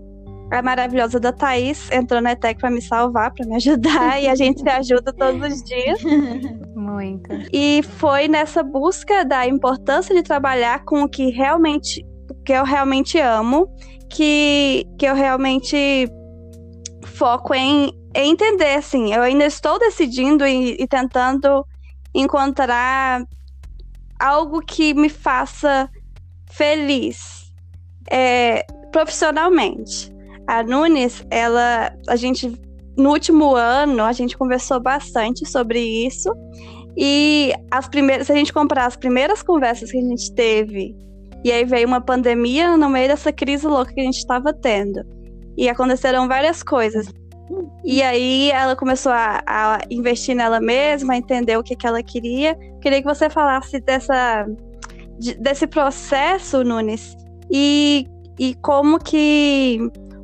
a 0.51 0.63
maravilhosa 0.63 1.19
da 1.19 1.33
Thaís 1.33 1.91
entrou 1.91 2.21
na 2.21 2.33
ETEC 2.33 2.61
para 2.61 2.71
me 2.71 2.81
salvar, 2.81 3.33
para 3.33 3.47
me 3.47 3.57
ajudar, 3.57 4.23
e 4.23 4.29
a 4.29 4.35
gente 4.35 4.61
se 4.61 4.69
ajuda 4.69 5.13
todos 5.13 5.53
os 5.53 5.63
dias. 5.63 6.01
Muito. 6.75 7.29
E 7.53 7.83
foi 7.83 8.29
nessa 8.29 8.63
busca 8.63 9.25
da 9.25 9.47
importância 9.47 10.15
de 10.15 10.23
trabalhar 10.23 10.85
com 10.85 11.03
o 11.03 11.09
que 11.09 11.31
realmente 11.31 12.05
que 12.45 12.53
eu 12.53 12.65
realmente 12.65 13.19
amo, 13.19 13.69
que, 14.11 14.87
que 14.99 15.07
eu 15.07 15.15
realmente 15.15 16.07
foco 17.03 17.55
em, 17.55 17.91
em 18.15 18.33
entender, 18.33 18.75
assim. 18.75 19.15
Eu 19.15 19.23
ainda 19.23 19.45
estou 19.47 19.79
decidindo 19.79 20.47
e, 20.47 20.77
e 20.79 20.87
tentando 20.87 21.67
encontrar 22.15 23.25
algo 24.21 24.61
que 24.61 24.95
me 24.95 25.09
faça 25.09 25.89
feliz 26.51 27.53
é, 28.11 28.65
profissionalmente. 28.93 30.14
A 30.47 30.63
Nunes, 30.63 31.25
ela, 31.31 31.93
a 32.09 32.17
gente 32.17 32.53
no 32.97 33.11
último 33.11 33.55
ano 33.55 34.03
a 34.03 34.13
gente 34.13 34.37
conversou 34.37 34.81
bastante 34.81 35.45
sobre 35.49 35.81
isso 35.81 36.31
e 36.97 37.53
as 37.71 37.89
primeiras, 37.89 38.27
se 38.27 38.33
a 38.33 38.37
gente 38.37 38.53
comparar 38.53 38.87
as 38.87 38.97
primeiras 38.97 39.43
conversas 39.43 39.91
que 39.91 39.99
a 39.99 40.03
gente 40.03 40.33
teve 40.35 40.95
e 41.45 41.51
aí 41.51 41.65
veio 41.65 41.87
uma 41.87 42.01
pandemia 42.01 42.77
no 42.77 42.89
meio 42.89 43.09
dessa 43.09 43.33
crise 43.33 43.67
louca 43.67 43.93
que 43.93 44.01
a 44.01 44.05
gente 44.05 44.19
estava 44.19 44.53
tendo 44.53 45.05
e 45.57 45.69
aconteceram 45.69 46.27
várias 46.27 46.63
coisas. 46.63 47.07
E 47.85 48.03
aí 48.03 48.51
ela 48.51 48.75
começou 48.75 49.13
a, 49.13 49.43
a, 49.47 49.81
investir 49.91 50.35
nela 50.35 50.59
mesma, 50.59 51.13
a 51.13 51.17
entender 51.17 51.57
o 51.57 51.63
que, 51.63 51.77
que 51.77 51.87
ela 51.87 52.03
queria. 52.03 52.57
Queria 52.81 53.03
que 53.03 53.07
você 53.07 53.29
falasse 53.29 53.79
dessa, 53.81 54.47
de, 55.19 55.35
desse 55.35 55.67
processo, 55.67 56.65
Nunes, 56.65 57.15
e, 57.51 58.07
e 58.39 58.55
como 58.57 58.99
que 58.99 59.79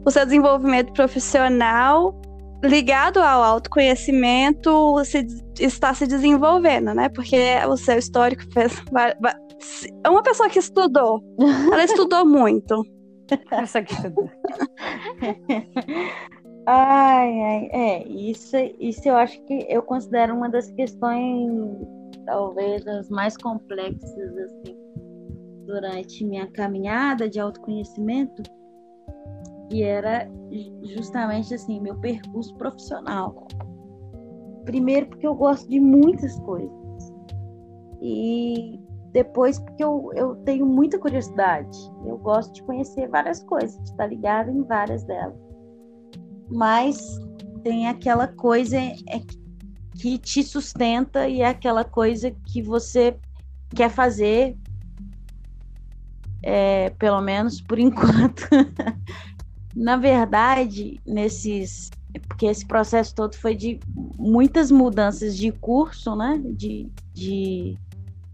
o 0.04 0.10
seu 0.10 0.24
desenvolvimento 0.24 0.92
profissional 0.92 2.14
ligado 2.62 3.18
ao 3.18 3.42
autoconhecimento 3.42 5.02
se, 5.04 5.26
está 5.58 5.94
se 5.94 6.06
desenvolvendo, 6.06 6.94
né? 6.94 7.08
Porque 7.08 7.56
o 7.68 7.76
seu 7.76 7.98
histórico 7.98 8.42
fez. 8.52 8.72
É 10.04 10.08
uma 10.08 10.22
pessoa 10.22 10.48
que 10.48 10.58
estudou. 10.58 11.22
Ela 11.72 11.84
estudou 11.84 12.26
muito. 12.26 12.82
Essa 13.50 13.82
que 13.82 13.94
estudou. 13.94 14.30
Ai, 16.66 17.40
ai, 17.40 17.68
é, 17.72 18.08
isso, 18.08 18.54
isso 18.78 19.08
eu 19.08 19.16
acho 19.16 19.42
que 19.44 19.66
eu 19.68 19.82
considero 19.82 20.36
uma 20.36 20.48
das 20.48 20.70
questões, 20.70 21.50
talvez, 22.26 22.86
as 22.86 23.08
mais 23.08 23.36
complexas, 23.36 24.36
assim, 24.36 24.76
durante 25.66 26.24
minha 26.24 26.46
caminhada 26.52 27.28
de 27.28 27.40
autoconhecimento, 27.40 28.42
que 29.70 29.82
era 29.82 30.28
justamente, 30.82 31.54
assim, 31.54 31.80
meu 31.80 31.94
percurso 31.96 32.54
profissional. 32.56 33.46
Primeiro, 34.64 35.06
porque 35.06 35.26
eu 35.26 35.34
gosto 35.34 35.68
de 35.68 35.80
muitas 35.80 36.38
coisas. 36.40 36.70
E 38.02 38.78
depois, 39.12 39.58
porque 39.58 39.82
eu, 39.82 40.10
eu 40.14 40.36
tenho 40.44 40.66
muita 40.66 40.98
curiosidade. 40.98 41.78
Eu 42.04 42.18
gosto 42.18 42.52
de 42.54 42.62
conhecer 42.64 43.08
várias 43.08 43.42
coisas, 43.44 43.76
de 43.78 43.90
estar 43.90 44.06
ligada 44.06 44.50
em 44.50 44.62
várias 44.64 45.02
delas 45.04 45.50
mas 46.50 47.18
tem 47.62 47.86
aquela 47.86 48.26
coisa 48.26 48.76
é, 48.76 49.20
que 49.94 50.18
te 50.18 50.42
sustenta 50.42 51.28
e 51.28 51.42
é 51.42 51.48
aquela 51.48 51.84
coisa 51.84 52.30
que 52.46 52.60
você 52.60 53.16
quer 53.74 53.90
fazer, 53.90 54.56
é, 56.42 56.90
pelo 56.90 57.20
menos 57.20 57.60
por 57.60 57.78
enquanto. 57.78 58.48
Na 59.74 59.96
verdade, 59.96 61.00
nesses. 61.06 61.90
Porque 62.26 62.46
esse 62.46 62.66
processo 62.66 63.14
todo 63.14 63.36
foi 63.36 63.54
de 63.54 63.78
muitas 64.18 64.70
mudanças 64.70 65.36
de 65.36 65.52
curso, 65.52 66.16
né? 66.16 66.40
De, 66.44 66.88
de, 67.12 67.78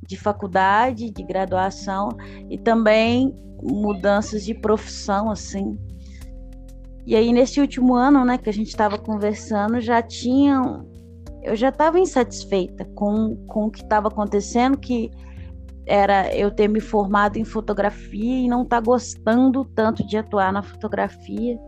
de 0.07 0.17
faculdade, 0.17 1.11
de 1.11 1.23
graduação, 1.23 2.09
e 2.49 2.57
também 2.57 3.35
mudanças 3.63 4.45
de 4.45 4.55
profissão, 4.55 5.31
assim. 5.31 5.79
E 7.07 7.15
aí, 7.15 7.33
nesse 7.33 7.61
último 7.61 7.95
ano, 7.95 8.25
né, 8.25 8.39
que 8.39 8.49
a 8.49 8.53
gente 8.53 8.69
estava 8.69 8.99
conversando, 8.99 9.81
já 9.81 10.03
tinham. 10.03 10.87
Eu 11.43 11.55
já 11.55 11.69
estava 11.69 12.01
insatisfeita 12.01 12.85
com, 12.97 13.37
com 13.47 13.67
o 13.67 13.71
que 13.71 13.83
estava 13.83 14.09
acontecendo, 14.09 14.77
que 14.77 15.13
era 15.87 16.35
eu 16.35 16.51
ter 16.51 16.69
me 16.69 16.81
formado 16.81 17.39
em 17.39 17.45
fotografia 17.45 18.41
e 18.41 18.49
não 18.49 18.63
estar 18.63 18.77
tá 18.77 18.83
gostando 18.83 19.65
tanto 19.65 20.05
de 20.07 20.17
atuar 20.17 20.53
na 20.53 20.63
fotografia. 20.63 21.59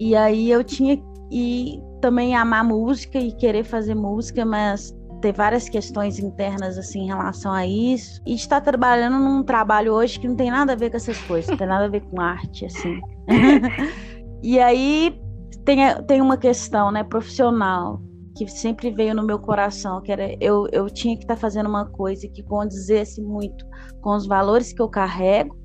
E 0.00 0.16
aí 0.16 0.50
eu 0.50 0.64
tinha. 0.64 1.00
E 1.30 1.80
também 2.00 2.36
amar 2.36 2.64
música 2.64 3.18
e 3.18 3.32
querer 3.32 3.64
fazer 3.64 3.94
música, 3.94 4.44
mas 4.44 4.94
ter 5.20 5.32
várias 5.32 5.70
questões 5.70 6.18
internas 6.18 6.76
assim 6.76 7.04
em 7.04 7.06
relação 7.06 7.50
a 7.50 7.66
isso 7.66 8.20
e 8.26 8.34
estar 8.34 8.60
trabalhando 8.60 9.18
num 9.18 9.42
trabalho 9.42 9.94
hoje 9.94 10.20
que 10.20 10.28
não 10.28 10.36
tem 10.36 10.50
nada 10.50 10.74
a 10.74 10.76
ver 10.76 10.90
com 10.90 10.98
essas 10.98 11.18
coisas, 11.22 11.48
não 11.50 11.56
tem 11.56 11.66
nada 11.66 11.86
a 11.86 11.88
ver 11.88 12.02
com 12.02 12.20
arte 12.20 12.66
assim. 12.66 13.00
e 14.42 14.60
aí 14.60 15.18
tem, 15.64 15.78
tem 16.06 16.20
uma 16.20 16.36
questão, 16.36 16.90
né, 16.90 17.02
profissional 17.02 18.02
que 18.34 18.48
sempre 18.48 18.90
veio 18.90 19.14
no 19.14 19.22
meu 19.22 19.38
coração, 19.38 20.00
que 20.00 20.10
era 20.10 20.34
eu, 20.40 20.66
eu 20.72 20.90
tinha 20.90 21.16
que 21.16 21.22
estar 21.22 21.34
tá 21.34 21.40
fazendo 21.40 21.68
uma 21.68 21.86
coisa 21.86 22.28
que 22.28 22.42
condizesse 22.42 23.22
muito 23.22 23.64
com 24.00 24.14
os 24.14 24.26
valores 24.26 24.72
que 24.72 24.82
eu 24.82 24.88
carrego. 24.88 25.56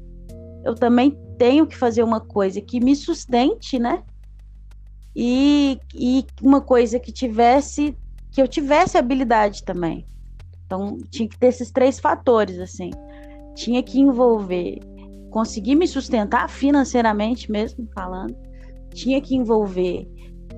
Eu 0.64 0.76
também 0.76 1.18
tenho 1.38 1.66
que 1.66 1.76
fazer 1.76 2.04
uma 2.04 2.20
coisa 2.20 2.62
que 2.62 2.80
me 2.80 2.96
sustente, 2.96 3.80
né? 3.80 4.04
E, 5.16 5.80
e 5.96 6.26
uma 6.42 6.62
coisa 6.62 7.00
que 7.00 7.12
tivesse 7.12 7.98
que 8.32 8.42
eu 8.42 8.48
tivesse 8.48 8.98
habilidade 8.98 9.64
também. 9.64 10.06
Então, 10.66 10.98
tinha 11.10 11.28
que 11.28 11.38
ter 11.38 11.48
esses 11.48 11.72
três 11.72 12.00
fatores, 12.00 12.60
assim. 12.60 12.92
Tinha 13.56 13.82
que 13.82 14.00
envolver, 14.00 14.80
conseguir 15.32 15.76
me 15.76 15.88
sustentar 15.88 16.48
financeiramente 16.48 17.52
mesmo, 17.52 17.88
falando. 17.94 18.36
Tinha 18.94 19.20
que 19.20 19.36
envolver 19.36 20.08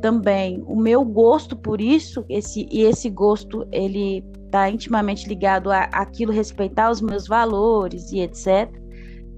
também 0.01 0.63
o 0.67 0.75
meu 0.75 1.05
gosto 1.05 1.55
por 1.55 1.79
isso, 1.79 2.25
esse, 2.27 2.67
e 2.71 2.83
esse 2.83 3.09
gosto, 3.09 3.67
ele 3.71 4.23
está 4.45 4.69
intimamente 4.69 5.27
ligado 5.27 5.71
a 5.71 5.83
aquilo 5.93 6.31
respeitar 6.31 6.89
os 6.89 7.01
meus 7.01 7.27
valores 7.27 8.11
e 8.11 8.19
etc. 8.19 8.69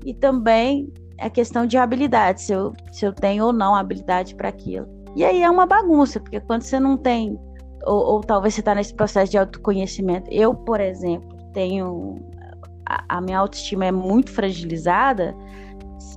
E 0.06 0.14
também 0.14 0.92
a 1.20 1.30
questão 1.30 1.66
de 1.66 1.78
habilidade, 1.78 2.42
se 2.42 2.54
eu, 2.54 2.74
se 2.92 3.06
eu 3.06 3.14
tenho 3.14 3.46
ou 3.46 3.54
não 3.54 3.76
habilidade 3.76 4.36
para 4.36 4.50
aquilo. 4.50 4.88
E 5.16 5.24
aí 5.24 5.44
é 5.44 5.50
uma 5.50 5.66
bagunça, 5.66 6.20
porque 6.20 6.40
quando 6.40 6.64
você 6.64 6.80
não 6.80 6.98
tem 6.98 7.38
ou, 7.86 8.16
ou 8.16 8.22
talvez 8.22 8.54
você 8.54 8.62
está 8.62 8.74
nesse 8.74 8.94
processo 8.94 9.32
de 9.32 9.38
autoconhecimento. 9.38 10.30
Eu, 10.32 10.54
por 10.54 10.80
exemplo, 10.80 11.38
tenho 11.54 12.16
a, 12.86 13.18
a, 13.18 13.22
minha 13.22 13.40
autoestima 13.40 13.86
é 13.86 13.92
muito 13.92 14.32
fragilizada. 14.32 15.36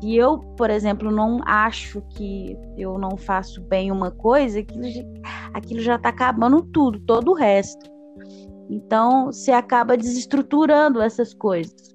Se 0.06 0.14
eu, 0.14 0.38
por 0.56 0.70
exemplo, 0.70 1.10
não 1.10 1.40
acho 1.44 2.00
que 2.10 2.56
eu 2.78 2.96
não 2.96 3.16
faço 3.16 3.60
bem 3.62 3.90
uma 3.90 4.12
coisa, 4.12 4.60
aquilo, 4.60 4.84
aquilo 5.52 5.80
já 5.80 5.96
está 5.96 6.10
acabando 6.10 6.62
tudo, 6.62 7.00
todo 7.00 7.32
o 7.32 7.34
resto. 7.34 7.90
Então, 8.70 9.32
você 9.32 9.50
acaba 9.50 9.96
desestruturando 9.96 11.02
essas 11.02 11.34
coisas. 11.34 11.92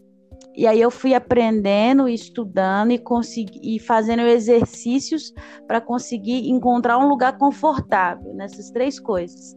E 0.53 0.67
aí 0.67 0.81
eu 0.81 0.91
fui 0.91 1.13
aprendendo, 1.13 2.09
estudando 2.09 2.91
e, 2.91 2.99
consegui, 2.99 3.61
e 3.63 3.79
fazendo 3.79 4.23
exercícios 4.23 5.33
para 5.65 5.79
conseguir 5.79 6.49
encontrar 6.49 6.97
um 6.97 7.07
lugar 7.07 7.37
confortável 7.37 8.33
nessas 8.33 8.71
três 8.71 8.99
coisas 8.99 9.55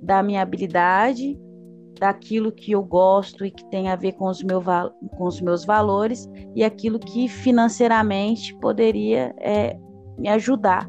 da 0.00 0.22
minha 0.22 0.40
habilidade, 0.40 1.38
daquilo 1.98 2.52
que 2.52 2.72
eu 2.72 2.82
gosto 2.82 3.44
e 3.44 3.50
que 3.50 3.64
tem 3.70 3.88
a 3.88 3.96
ver 3.96 4.12
com 4.12 4.28
os, 4.28 4.42
meu, 4.42 4.62
com 4.62 5.24
os 5.24 5.40
meus 5.40 5.64
valores 5.64 6.28
e 6.54 6.62
aquilo 6.62 6.98
que 6.98 7.28
financeiramente 7.28 8.54
poderia 8.56 9.34
é, 9.38 9.76
me 10.18 10.28
ajudar. 10.28 10.88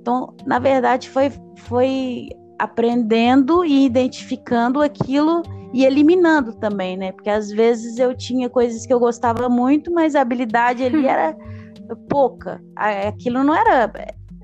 Então, 0.00 0.34
na 0.46 0.58
verdade, 0.58 1.08
foi, 1.10 1.30
foi 1.56 2.28
aprendendo 2.58 3.64
e 3.64 3.84
identificando 3.84 4.80
aquilo 4.80 5.42
e 5.72 5.84
eliminando 5.84 6.54
também, 6.54 6.96
né? 6.96 7.12
Porque 7.12 7.30
às 7.30 7.50
vezes 7.50 7.98
eu 7.98 8.16
tinha 8.16 8.48
coisas 8.48 8.86
que 8.86 8.92
eu 8.92 8.98
gostava 8.98 9.48
muito, 9.48 9.92
mas 9.92 10.14
a 10.14 10.20
habilidade 10.20 10.82
ali 10.82 11.04
era 11.06 11.36
pouca. 12.08 12.62
Aquilo 12.74 13.44
não 13.44 13.54
era. 13.54 13.90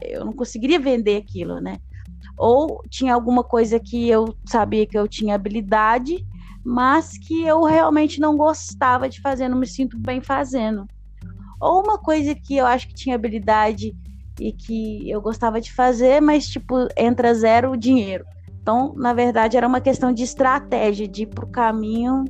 Eu 0.03 0.25
não 0.25 0.33
conseguiria 0.33 0.79
vender 0.79 1.17
aquilo, 1.17 1.61
né? 1.61 1.79
Ou 2.37 2.83
tinha 2.89 3.15
alguma 3.15 3.45
coisa 3.45 3.79
que 3.79 4.09
eu 4.09 4.35
sabia 4.47 4.87
que 4.87 4.99
eu 4.99 5.07
tinha 5.07 5.35
habilidade, 5.35 6.25
mas 6.65 7.17
que 7.19 7.43
eu 7.43 7.63
realmente 7.63 8.21
não 8.21 8.37
gostava 8.37 9.09
de 9.09 9.21
fazer, 9.21 9.49
não 9.49 9.59
me 9.59 9.67
sinto 9.67 9.99
bem 9.99 10.21
fazendo. 10.21 10.87
Ou 11.61 11.83
uma 11.83 11.99
coisa 11.99 12.35
que 12.35 12.57
eu 12.57 12.67
acho 12.67 12.89
que 12.89 12.95
tinha 12.95 13.15
habilidade 13.15 13.95
e 14.41 14.53
que 14.53 15.09
eu 15.09 15.21
gostava 15.21 15.61
de 15.61 15.73
fazer, 15.73 16.21
mas 16.21 16.49
tipo, 16.49 16.89
entra 16.97 17.35
zero 17.35 17.73
o 17.73 17.77
dinheiro. 17.77 18.25
Então, 18.61 18.95
na 18.97 19.13
verdade, 19.13 19.57
era 19.57 19.67
uma 19.67 19.81
questão 19.81 20.13
de 20.13 20.23
estratégia, 20.23 21.07
de 21.07 21.25
ir 21.25 21.27
pro 21.27 21.47
caminho. 21.47 22.25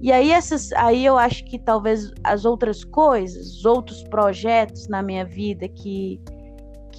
E 0.00 0.12
aí 0.12 0.30
essas, 0.30 0.72
aí 0.72 1.04
eu 1.04 1.16
acho 1.16 1.44
que 1.44 1.58
talvez 1.58 2.12
as 2.22 2.44
outras 2.44 2.84
coisas, 2.84 3.58
os 3.58 3.64
outros 3.64 4.02
projetos 4.04 4.88
na 4.88 5.02
minha 5.02 5.24
vida 5.24 5.68
que 5.68 6.20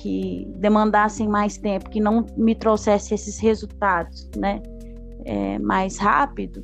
que 0.02 0.48
demandassem 0.56 1.28
mais 1.28 1.58
tempo, 1.58 1.90
que 1.90 2.00
não 2.00 2.26
me 2.38 2.56
trouxesse 2.56 3.14
esses 3.14 3.38
resultados, 3.40 4.30
né, 4.36 4.62
é, 5.26 5.60
mais 5.60 5.98
rápido, 5.98 6.64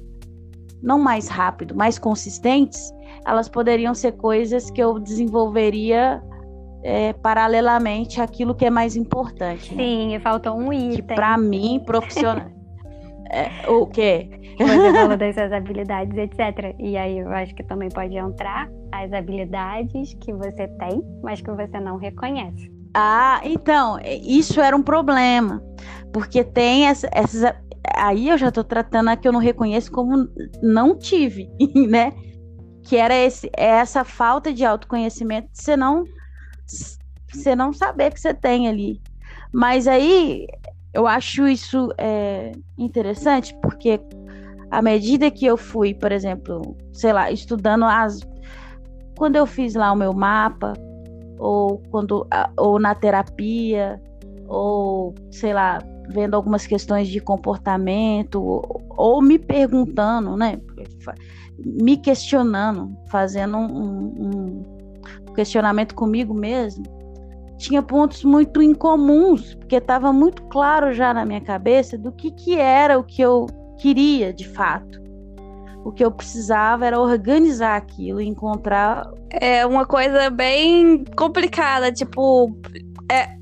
não 0.81 0.99
mais 0.99 1.27
rápido, 1.27 1.75
mais 1.75 1.99
consistentes, 1.99 2.93
elas 3.25 3.49
poderiam 3.49 3.93
ser 3.93 4.13
coisas 4.13 4.69
que 4.71 4.81
eu 4.81 4.99
desenvolveria 4.99 6.23
é, 6.83 7.13
paralelamente 7.13 8.21
àquilo 8.21 8.53
que 8.53 8.65
é 8.65 8.69
mais 8.69 8.95
importante. 8.95 9.73
Né? 9.75 9.83
Sim, 9.83 10.11
né? 10.13 10.19
faltou 10.19 10.55
um 10.55 10.71
item. 10.71 10.97
Que 10.97 11.01
para 11.01 11.37
mim, 11.37 11.81
profissional. 11.85 12.45
é, 13.31 13.69
o 13.69 13.87
quê? 13.87 14.29
Você 14.57 14.93
falou 14.93 15.17
das 15.17 15.35
suas 15.35 15.51
habilidades, 15.51 16.15
etc. 16.17 16.75
E 16.79 16.95
aí 16.95 17.17
eu 17.17 17.29
acho 17.31 17.53
que 17.55 17.63
também 17.63 17.89
pode 17.89 18.15
entrar 18.15 18.69
as 18.91 19.11
habilidades 19.11 20.13
que 20.21 20.31
você 20.31 20.67
tem, 20.67 21.03
mas 21.23 21.41
que 21.41 21.51
você 21.51 21.79
não 21.79 21.97
reconhece. 21.97 22.74
Ah, 22.97 23.41
então, 23.43 23.99
isso 24.23 24.61
era 24.61 24.73
um 24.73 24.81
problema. 24.81 25.61
Porque 26.13 26.45
tem 26.45 26.87
essa, 26.87 27.09
essas. 27.11 27.53
Aí 27.93 28.29
eu 28.29 28.37
já 28.37 28.47
estou 28.47 28.63
tratando 28.63 29.09
a 29.09 29.17
que 29.17 29.27
eu 29.27 29.33
não 29.33 29.39
reconheço 29.41 29.91
como 29.91 30.29
não 30.63 30.97
tive, 30.97 31.49
né? 31.89 32.13
Que 32.85 32.95
era 32.95 33.13
esse, 33.13 33.47
é 33.57 33.65
essa 33.65 34.05
falta 34.05 34.53
de 34.53 34.63
autoconhecimento 34.63 35.49
você 35.51 35.75
não, 35.75 36.05
você 37.33 37.53
não 37.53 37.73
saber 37.73 38.13
que 38.13 38.19
você 38.19 38.33
tem 38.33 38.69
ali. 38.69 39.01
Mas 39.53 39.89
aí 39.89 40.47
eu 40.93 41.05
acho 41.05 41.45
isso 41.49 41.89
é, 41.97 42.53
interessante, 42.77 43.53
porque 43.61 43.99
à 44.71 44.81
medida 44.81 45.29
que 45.29 45.45
eu 45.45 45.57
fui, 45.57 45.93
por 45.93 46.13
exemplo, 46.13 46.77
sei 46.93 47.11
lá, 47.11 47.29
estudando 47.29 47.83
as. 47.83 48.21
Quando 49.17 49.35
eu 49.35 49.45
fiz 49.45 49.75
lá 49.75 49.91
o 49.91 49.97
meu 49.97 50.13
mapa, 50.13 50.73
ou 51.37 51.81
quando 51.89 52.27
ou 52.57 52.79
na 52.79 52.95
terapia, 52.95 54.01
ou 54.47 55.13
sei 55.31 55.53
lá, 55.53 55.79
vendo 56.09 56.35
algumas 56.35 56.65
questões 56.65 57.07
de 57.07 57.19
comportamento, 57.19 58.41
ou, 58.41 58.81
ou 58.89 59.21
me 59.21 59.39
perguntando, 59.39 60.35
né? 60.35 60.59
Me 61.57 61.97
questionando, 61.97 62.95
fazendo 63.09 63.57
um, 63.57 64.63
um 65.27 65.33
questionamento 65.33 65.95
comigo 65.95 66.33
mesmo, 66.33 66.83
tinha 67.57 67.81
pontos 67.81 68.23
muito 68.23 68.61
incomuns, 68.61 69.55
porque 69.55 69.75
estava 69.75 70.11
muito 70.11 70.43
claro 70.43 70.93
já 70.93 71.13
na 71.13 71.25
minha 71.25 71.41
cabeça 71.41 71.97
do 71.97 72.11
que, 72.11 72.31
que 72.31 72.57
era 72.57 72.97
o 72.97 73.03
que 73.03 73.21
eu 73.21 73.47
queria 73.77 74.33
de 74.33 74.47
fato 74.47 75.04
o 75.85 75.91
que 75.91 76.03
eu 76.03 76.11
precisava 76.11 76.83
era 76.83 76.99
organizar 76.99 77.75
aquilo, 77.75 78.19
encontrar. 78.19 79.07
É 79.29 79.63
uma 79.67 79.85
coisa 79.85 80.31
bem 80.31 81.05
complicada, 81.15 81.91
tipo. 81.91 82.57
É, 83.09 83.35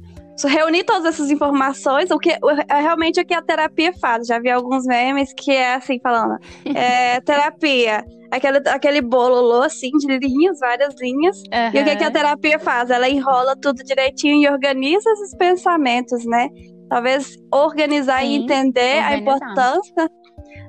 reunir 0.46 0.84
todas 0.84 1.06
essas 1.06 1.32
informações, 1.32 2.12
o 2.12 2.20
que 2.20 2.32
é 2.32 2.82
realmente 2.82 3.22
o 3.22 3.26
que 3.26 3.34
a 3.34 3.42
terapia 3.42 3.94
faz. 3.94 4.28
Já 4.28 4.40
vi 4.40 4.50
alguns 4.50 4.86
memes 4.86 5.34
que 5.34 5.52
é 5.52 5.76
assim, 5.76 6.02
falando, 6.04 6.38
é, 6.76 7.22
terapia, 7.22 8.04
aquele, 8.30 8.58
aquele 8.68 9.02
bolo 9.02 9.62
assim, 9.62 9.92
de 9.92 10.20
linhas, 10.20 10.60
várias 10.60 10.96
linhas. 11.00 11.38
Uhum. 11.38 11.80
E 11.80 11.82
o 11.82 11.86
que, 11.86 11.96
que 11.96 12.04
a 12.04 12.12
terapia 12.12 12.60
faz? 12.60 12.90
Ela 12.90 13.08
enrola 13.08 13.56
tudo 13.56 13.82
direitinho 13.86 14.42
e 14.42 14.50
organiza 14.50 15.10
esses 15.12 15.34
pensamentos, 15.38 16.26
né? 16.26 16.50
Talvez 16.90 17.38
organizar 17.54 18.22
Sim, 18.22 18.28
e 18.28 18.36
entender 18.36 19.00
a 19.00 19.16
importância 19.16 20.10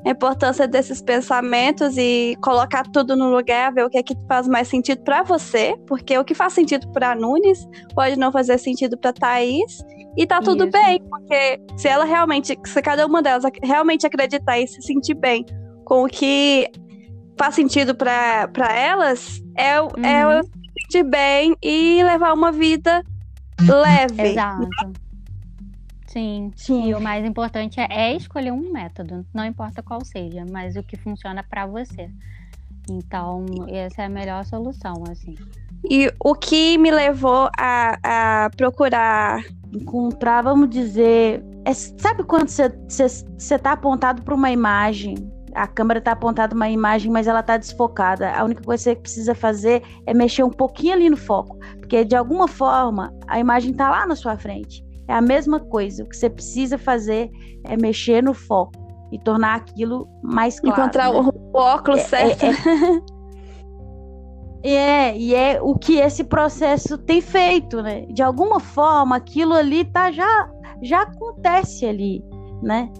a 0.04 0.10
importância 0.10 0.68
desses 0.68 1.00
pensamentos 1.00 1.96
e 1.96 2.36
colocar 2.42 2.84
tudo 2.92 3.16
no 3.16 3.34
lugar, 3.34 3.72
ver 3.72 3.84
o 3.84 3.90
que 3.90 3.98
é 3.98 4.02
que 4.02 4.14
faz 4.28 4.46
mais 4.46 4.68
sentido 4.68 5.02
para 5.02 5.22
você, 5.22 5.74
porque 5.86 6.16
o 6.18 6.24
que 6.24 6.34
faz 6.34 6.52
sentido 6.52 6.86
para 6.92 7.14
Nunes 7.14 7.66
pode 7.94 8.18
não 8.18 8.30
fazer 8.30 8.58
sentido 8.58 8.98
para 8.98 9.12
Thaís, 9.12 9.82
e 10.16 10.26
tá 10.26 10.40
tudo 10.40 10.64
Isso. 10.64 10.72
bem, 10.72 11.02
porque 11.08 11.60
se 11.76 11.88
ela 11.88 12.04
realmente, 12.04 12.58
se 12.64 12.82
cada 12.82 13.06
uma 13.06 13.22
delas 13.22 13.44
realmente 13.62 14.06
acreditar 14.06 14.58
e 14.58 14.66
se 14.66 14.80
sentir 14.82 15.14
bem 15.14 15.44
com 15.84 16.04
o 16.04 16.06
que 16.06 16.70
faz 17.36 17.54
sentido 17.54 17.94
para 17.94 18.48
elas, 18.72 19.42
é, 19.56 19.80
uhum. 19.80 19.88
é 20.04 20.42
se 20.42 20.50
sentir 20.82 21.02
bem 21.04 21.56
e 21.62 22.02
levar 22.04 22.32
uma 22.32 22.52
vida 22.52 23.02
leve. 23.60 24.22
Exato. 24.22 24.68
Sim. 26.14 26.52
Sim. 26.54 26.88
E 26.88 26.94
o 26.94 27.00
mais 27.00 27.24
importante 27.24 27.80
é, 27.80 27.88
é 27.90 28.14
escolher 28.14 28.52
um 28.52 28.72
método, 28.72 29.26
não 29.34 29.44
importa 29.44 29.82
qual 29.82 30.04
seja, 30.04 30.44
mas 30.48 30.76
o 30.76 30.82
que 30.84 30.96
funciona 30.96 31.42
para 31.42 31.66
você. 31.66 32.08
Então, 32.88 33.44
essa 33.68 34.02
é 34.02 34.04
a 34.04 34.08
melhor 34.08 34.44
solução, 34.44 35.02
assim. 35.10 35.34
E 35.90 36.12
o 36.22 36.36
que 36.36 36.78
me 36.78 36.92
levou 36.92 37.50
a, 37.58 38.44
a 38.44 38.50
procurar 38.56 39.42
encontrar, 39.72 40.42
vamos 40.42 40.70
dizer, 40.70 41.44
é, 41.64 41.74
sabe 41.74 42.22
quando 42.22 42.48
você 42.48 43.58
tá 43.58 43.72
apontado 43.72 44.22
para 44.22 44.36
uma 44.36 44.52
imagem, 44.52 45.16
a 45.52 45.66
câmera 45.66 46.00
tá 46.00 46.12
apontada 46.12 46.50
para 46.50 46.56
uma 46.56 46.68
imagem, 46.68 47.10
mas 47.10 47.26
ela 47.26 47.42
tá 47.42 47.56
desfocada. 47.56 48.30
A 48.30 48.44
única 48.44 48.62
coisa 48.62 48.82
que 48.82 48.90
você 48.90 48.96
precisa 48.96 49.34
fazer 49.34 49.82
é 50.06 50.14
mexer 50.14 50.44
um 50.44 50.50
pouquinho 50.50 50.92
ali 50.92 51.10
no 51.10 51.16
foco, 51.16 51.58
porque 51.80 52.04
de 52.04 52.14
alguma 52.14 52.46
forma 52.46 53.12
a 53.26 53.40
imagem 53.40 53.72
tá 53.72 53.90
lá 53.90 54.06
na 54.06 54.14
sua 54.14 54.36
frente. 54.36 54.83
É 55.08 55.14
a 55.14 55.20
mesma 55.20 55.60
coisa. 55.60 56.02
O 56.02 56.08
que 56.08 56.16
você 56.16 56.30
precisa 56.30 56.78
fazer 56.78 57.30
é 57.64 57.76
mexer 57.76 58.22
no 58.22 58.34
foco 58.34 58.72
e 59.12 59.18
tornar 59.18 59.56
aquilo 59.56 60.08
mais 60.22 60.58
claro. 60.58 60.80
Encontrar 60.80 61.12
né? 61.12 61.18
o 61.18 61.56
óculos 61.56 62.00
é, 62.00 62.34
certo. 62.34 62.44
É, 64.64 64.70
é, 64.70 65.10
é, 65.12 65.18
e 65.18 65.34
é 65.34 65.62
o 65.62 65.74
que 65.76 65.98
esse 65.98 66.24
processo 66.24 66.98
tem 66.98 67.20
feito, 67.20 67.82
né? 67.82 68.06
De 68.06 68.22
alguma 68.22 68.58
forma, 68.58 69.16
aquilo 69.16 69.54
ali 69.54 69.84
tá 69.84 70.10
já 70.10 70.50
já 70.82 71.02
acontece 71.02 71.86
ali, 71.86 72.22
né? 72.62 72.90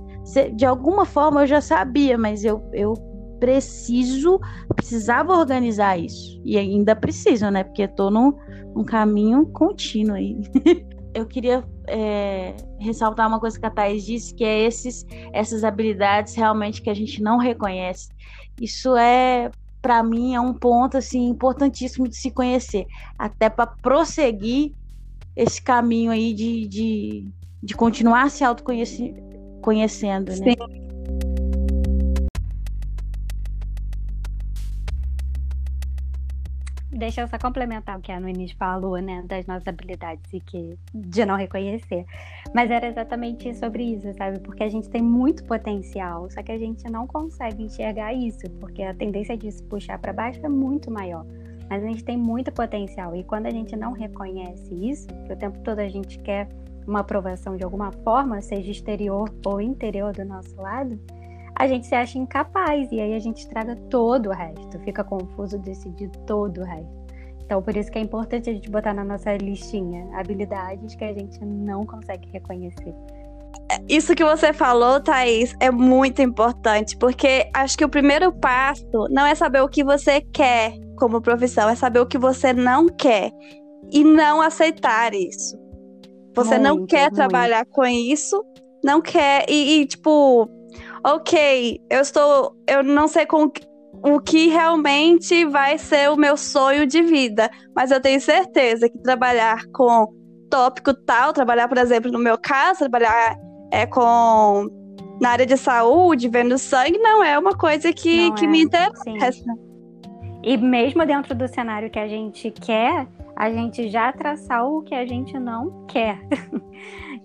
De 0.55 0.65
alguma 0.65 1.05
forma 1.05 1.43
eu 1.43 1.47
já 1.47 1.61
sabia, 1.61 2.17
mas 2.17 2.45
eu, 2.45 2.63
eu 2.73 2.95
preciso, 3.39 4.41
precisava 4.75 5.37
organizar 5.37 5.99
isso. 5.99 6.41
E 6.45 6.57
ainda 6.57 6.97
preciso, 6.97 7.51
né? 7.51 7.65
Porque 7.65 7.83
estou 7.83 8.11
num, 8.11 8.33
num 8.75 8.85
caminho 8.85 9.47
contínuo 9.47 10.17
aí. 10.17 10.41
eu 11.15 11.27
queria 11.27 11.63
é, 11.87 12.55
ressaltar 12.79 13.29
uma 13.29 13.41
coisa 13.41 13.59
que 13.59 13.67
a 13.67 13.71
Thais 13.71 14.05
disse, 14.05 14.35
que 14.35 14.45
é 14.45 14.65
esses, 14.65 15.05
essas 15.33 15.65
habilidades 15.65 16.35
realmente 16.35 16.83
que 16.83 16.91
a 16.91 16.95
gente 16.95 17.23
não 17.23 17.39
reconhece. 17.39 18.09
Isso 18.61 18.97
é, 18.97 19.51
para 19.81 20.03
mim, 20.03 20.35
é 20.35 20.41
um 20.41 20.55
ponto 20.55 20.97
assim 20.97 21.29
importantíssimo 21.29 22.09
de 22.09 22.17
se 22.17 22.31
conhecer, 22.31 22.87
até 23.19 23.49
para 23.49 23.67
prosseguir 23.67 24.73
esse 25.37 25.61
caminho 25.61 26.11
aí 26.11 26.33
de, 26.33 26.67
de, 26.69 27.29
de 27.63 27.75
continuar 27.75 28.31
se 28.31 28.45
autoconhecendo, 28.45 30.31
né? 30.31 30.37
Sim. 30.37 30.84
Deixa 36.97 37.23
eu 37.23 37.27
só 37.27 37.37
complementar 37.37 37.99
o 37.99 38.01
que 38.01 38.13
a 38.13 38.21
Nunes 38.21 38.53
falou, 38.53 38.97
né, 38.99 39.25
das 39.27 39.47
nossas 39.47 39.67
habilidades 39.67 40.33
e 40.33 40.39
que 40.39 40.79
de 40.95 41.27
não 41.27 41.35
reconhecer. 41.35 42.07
Mas 42.55 42.71
era 42.71 42.87
exatamente 42.87 43.53
sobre 43.57 43.83
isso, 43.83 44.15
sabe? 44.15 44.39
Porque 44.39 44.63
a 44.63 44.69
gente 44.69 44.89
tem 44.89 45.03
muito 45.03 45.43
potencial, 45.43 46.31
só 46.31 46.41
que 46.41 46.53
a 46.53 46.59
gente 46.59 46.85
não 46.89 47.05
consegue 47.05 47.65
enxergar 47.65 48.15
isso, 48.15 48.49
porque 48.61 48.81
a 48.85 48.95
tendência 48.95 49.37
de 49.37 49.51
se 49.51 49.61
puxar 49.65 49.99
para 49.99 50.13
baixo 50.13 50.39
é 50.47 50.49
muito 50.49 50.89
maior. 50.89 51.27
Mas 51.69 51.83
a 51.83 51.87
gente 51.89 52.05
tem 52.05 52.17
muito 52.17 52.53
potencial 52.53 53.17
e 53.17 53.25
quando 53.25 53.47
a 53.47 53.51
gente 53.51 53.75
não 53.75 53.91
reconhece 53.91 54.73
isso, 54.73 55.09
que 55.27 55.33
o 55.33 55.37
tempo 55.37 55.59
todo 55.65 55.81
a 55.81 55.89
gente 55.89 56.21
quer 56.21 56.49
uma 56.87 57.01
aprovação 57.01 57.57
de 57.57 57.65
alguma 57.65 57.91
forma, 57.91 58.41
seja 58.41 58.71
exterior 58.71 59.29
ou 59.45 59.61
interior 59.61 60.13
do 60.13 60.25
nosso 60.25 60.55
lado, 60.61 60.97
a 61.57 61.67
gente 61.67 61.87
se 61.87 61.95
acha 61.95 62.19
incapaz 62.19 62.91
e 62.91 63.01
aí 63.01 63.15
a 63.15 63.19
gente 63.19 63.39
estraga 63.39 63.77
todo 63.89 64.29
o 64.29 64.33
resto, 64.33 64.79
fica 64.81 65.05
confuso 65.05 65.59
decidir 65.59 66.11
todo 66.27 66.61
o 66.61 66.65
resto. 66.65 67.05
Então, 67.45 67.63
por 67.63 67.77
isso 67.77 67.91
que 67.91 67.99
é 67.99 68.01
importante 68.01 68.49
a 68.49 68.53
gente 68.53 68.71
botar 68.71 68.95
na 68.95 69.05
nossa 69.05 69.37
listinha 69.37 70.09
habilidades 70.19 70.95
que 70.95 71.05
a 71.05 71.13
gente 71.13 71.45
não 71.45 71.85
consegue 71.85 72.29
reconhecer. 72.31 72.95
Isso 73.89 74.15
que 74.15 74.25
você 74.25 74.53
falou, 74.53 75.01
Thaís, 75.01 75.55
é 75.61 75.71
muito 75.71 76.23
importante, 76.23 76.97
porque 76.97 77.49
acho 77.55 77.77
que 77.77 77.85
o 77.85 77.89
primeiro 77.89 78.33
passo 78.33 79.07
não 79.11 79.27
é 79.27 79.35
saber 79.35 79.61
o 79.61 79.69
que 79.69 79.85
você 79.85 80.21
quer 80.21 80.73
como 80.97 81.21
profissão, 81.21 81.69
é 81.69 81.75
saber 81.75 82.01
o 82.01 82.07
que 82.07 82.19
você 82.19 82.53
não 82.53 82.89
quer 82.89 83.31
e 83.93 84.03
não 84.03 84.41
aceitar 84.41 85.15
isso. 85.15 85.59
Você 86.35 86.59
muito, 86.59 86.63
não 86.63 86.87
quer 86.87 87.11
muito. 87.11 87.15
trabalhar 87.15 87.65
com 87.67 87.85
isso, 87.85 88.45
não 88.83 89.01
quer. 89.01 89.45
E, 89.49 89.81
e, 89.81 89.87
tipo, 89.87 90.49
ok, 91.05 91.81
eu 91.91 92.01
estou. 92.01 92.57
Eu 92.67 92.83
não 92.83 93.07
sei 93.07 93.27
com 93.27 93.51
o 94.03 94.21
que 94.21 94.49
realmente 94.49 95.45
vai 95.45 95.79
ser 95.79 96.11
o 96.11 96.17
meu 96.17 96.37
sonho 96.37 96.87
de 96.87 97.03
vida, 97.03 97.51
mas 97.75 97.91
eu 97.91 98.01
tenho 98.01 98.21
certeza 98.21 98.89
que 98.89 98.99
trabalhar 98.99 99.65
com 99.73 100.13
tópico 100.51 100.95
tal, 100.95 101.33
trabalhar, 101.33 101.69
por 101.69 101.79
exemplo, 101.79 102.11
no 102.11 102.19
meu 102.19 102.39
caso, 102.39 102.81
trabalhar 102.81 103.37
é, 103.71 103.87
com 103.87 104.69
na 105.21 105.31
área 105.31 105.47
de 105.47 105.57
saúde, 105.57 106.29
vendo 106.29 106.59
sangue, 106.59 106.99
não 106.99 107.23
é 107.23 107.39
uma 107.39 107.57
coisa 107.57 107.93
que, 107.93 108.33
que 108.33 108.45
é, 108.45 108.49
me 108.49 108.63
interessa. 108.63 109.03
Sim. 109.05 109.65
E 110.43 110.57
mesmo 110.57 111.07
dentro 111.07 111.35
do 111.35 111.49
cenário 111.49 111.89
que 111.89 111.99
a 111.99 112.07
gente 112.07 112.51
quer, 112.51 113.07
a 113.37 113.51
gente 113.51 113.89
já 113.89 114.13
traçar 114.13 114.67
o 114.67 114.83
que 114.83 114.95
a 114.95 115.07
gente 115.07 115.39
não 115.39 115.87
quer. 115.87 116.19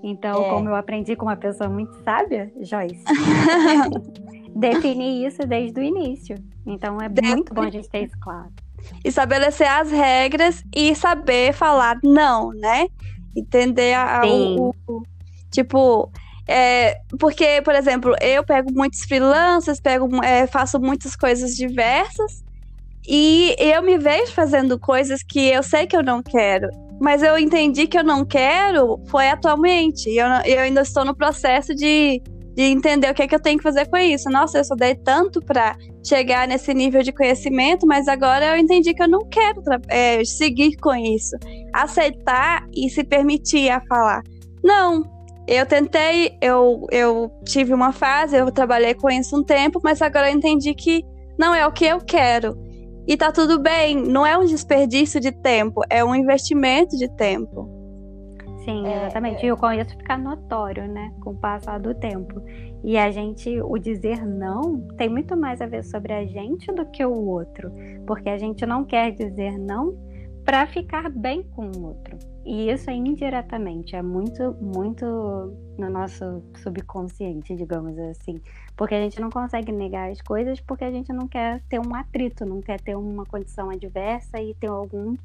Então, 0.02 0.46
é. 0.46 0.50
como 0.50 0.70
eu 0.70 0.76
aprendi 0.76 1.14
com 1.14 1.26
uma 1.26 1.36
pessoa 1.36 1.70
muito 1.70 1.94
sábia, 2.04 2.50
Joyce, 2.62 3.04
definir 4.56 5.28
isso 5.28 5.46
desde 5.46 5.78
o 5.78 5.84
início. 5.84 6.38
Então, 6.66 7.02
é 7.02 7.10
desde 7.10 7.36
muito 7.36 7.54
bom 7.54 7.64
a 7.64 7.70
gente 7.70 7.90
ter 7.90 8.06
isso 8.06 8.18
claro. 8.22 8.50
Estabelecer 9.04 9.68
as 9.68 9.92
regras 9.92 10.64
e 10.74 10.96
saber 10.96 11.52
falar 11.52 12.00
não, 12.02 12.52
né? 12.52 12.88
Entender 13.36 13.94
a, 13.94 14.22
o, 14.26 14.74
o, 14.88 15.04
Tipo, 15.52 16.10
é, 16.48 17.02
porque, 17.20 17.62
por 17.62 17.76
exemplo, 17.76 18.16
eu 18.22 18.42
pego 18.44 18.72
muitos 18.72 19.02
freelancers, 19.02 19.82
pego, 19.82 20.24
é, 20.24 20.48
faço 20.48 20.80
muitas 20.80 21.14
coisas 21.14 21.58
diversas 21.58 22.42
e 23.08 23.56
eu 23.58 23.82
me 23.82 23.98
vejo 23.98 24.32
fazendo 24.34 24.80
coisas 24.80 25.24
que 25.24 25.48
eu 25.48 25.64
sei 25.64 25.88
que 25.88 25.96
eu 25.96 26.04
não 26.04 26.22
quero. 26.22 26.68
Mas 27.00 27.24
eu 27.24 27.38
entendi 27.38 27.88
que 27.88 27.98
eu 27.98 28.04
não 28.04 28.26
quero 28.26 29.00
foi 29.08 29.30
atualmente. 29.30 30.10
Eu, 30.10 30.28
eu 30.46 30.60
ainda 30.60 30.82
estou 30.82 31.06
no 31.06 31.16
processo 31.16 31.74
de, 31.74 32.22
de 32.54 32.64
entender 32.64 33.10
o 33.10 33.14
que 33.14 33.24
é 33.24 33.28
que 33.28 33.34
eu 33.34 33.42
tenho 33.42 33.58
que 33.58 33.64
fazer 33.64 33.88
com 33.88 33.98
isso. 33.98 34.30
Nossa, 34.30 34.58
eu 34.58 34.62
estudei 34.62 34.96
tanto 34.96 35.40
para 35.40 35.78
chegar 36.06 36.48
nesse 36.48 36.74
nível 36.74 37.02
de 37.02 37.14
conhecimento, 37.14 37.88
mas 37.88 38.08
agora 38.08 38.48
eu 38.48 38.58
entendi 38.58 38.94
que 38.94 39.02
eu 39.02 39.08
não 39.08 39.28
quero 39.30 39.62
é, 39.88 40.24
seguir 40.26 40.76
com 40.76 40.94
isso. 40.94 41.38
Aceitar 41.74 42.68
e 42.76 42.90
se 42.90 43.04
permitir 43.04 43.70
a 43.70 43.80
falar. 43.82 44.22
Não, 44.62 45.04
eu 45.48 45.66
tentei, 45.66 46.38
eu, 46.42 46.86
eu 46.92 47.32
tive 47.46 47.74
uma 47.74 47.92
fase, 47.92 48.36
eu 48.36 48.52
trabalhei 48.52 48.94
com 48.94 49.10
isso 49.10 49.36
um 49.36 49.44
tempo, 49.44 49.80
mas 49.84 50.02
agora 50.02 50.30
eu 50.30 50.36
entendi 50.36 50.76
que 50.76 51.04
não 51.40 51.56
é 51.56 51.66
o 51.66 51.72
que 51.72 51.86
eu 51.86 52.00
quero. 52.00 52.56
E 53.10 53.18
tá 53.18 53.32
tudo 53.32 53.60
bem, 53.60 53.96
não 53.96 54.24
é 54.24 54.38
um 54.38 54.46
desperdício 54.46 55.20
de 55.20 55.32
tempo, 55.32 55.82
é 55.90 56.06
um 56.06 56.14
investimento 56.14 56.96
de 56.96 57.10
tempo. 57.16 57.68
Sim, 58.64 58.86
é, 58.86 58.98
exatamente. 58.98 59.44
É... 59.44 59.48
E 59.48 59.52
o 59.52 59.58
conheço 59.58 59.98
fica 59.98 60.16
notório, 60.16 60.88
né, 60.88 61.12
com 61.20 61.32
o 61.32 61.36
passar 61.36 61.80
do 61.80 61.96
tempo. 61.96 62.40
E 62.84 63.00
a 63.00 63.10
gente, 63.10 63.60
o 63.64 63.80
dizer 63.80 64.24
não, 64.24 64.80
tem 64.96 65.10
muito 65.10 65.36
mais 65.36 65.60
a 65.60 65.66
ver 65.66 65.84
sobre 65.84 66.14
a 66.14 66.24
gente 66.24 66.72
do 66.72 66.86
que 66.86 67.04
o 67.04 67.12
outro. 67.12 67.72
Porque 68.06 68.30
a 68.30 68.38
gente 68.38 68.64
não 68.64 68.86
quer 68.86 69.12
dizer 69.12 69.58
não 69.58 69.98
para 70.46 70.68
ficar 70.68 71.10
bem 71.10 71.42
com 71.42 71.66
o 71.66 71.88
outro. 71.88 72.16
E 72.46 72.72
isso 72.72 72.90
é 72.90 72.94
indiretamente, 72.94 73.96
é 73.96 74.02
muito, 74.02 74.56
muito 74.62 75.06
no 75.78 75.90
nosso 75.90 76.42
subconsciente, 76.64 77.56
digamos 77.56 77.98
assim. 77.98 78.36
Porque 78.76 78.96
a 78.96 79.02
gente 79.02 79.20
não 79.20 79.30
consegue 79.30 79.72
negar 79.72 80.10
as 80.10 80.22
coisas 80.22 80.60
porque 80.62 80.84
a 80.84 80.92
gente 80.92 81.12
não 81.12 81.28
quer 81.28 81.62
ter 81.70 81.80
um 81.80 81.94
atrito, 81.94 82.46
não 82.46 82.62
quer 82.62 82.80
ter 82.80 82.96
uma 82.96 83.26
condição 83.26 83.70
adversa 83.70 84.42
e 84.42 84.54
ter 84.56 84.68
algum 84.68 85.16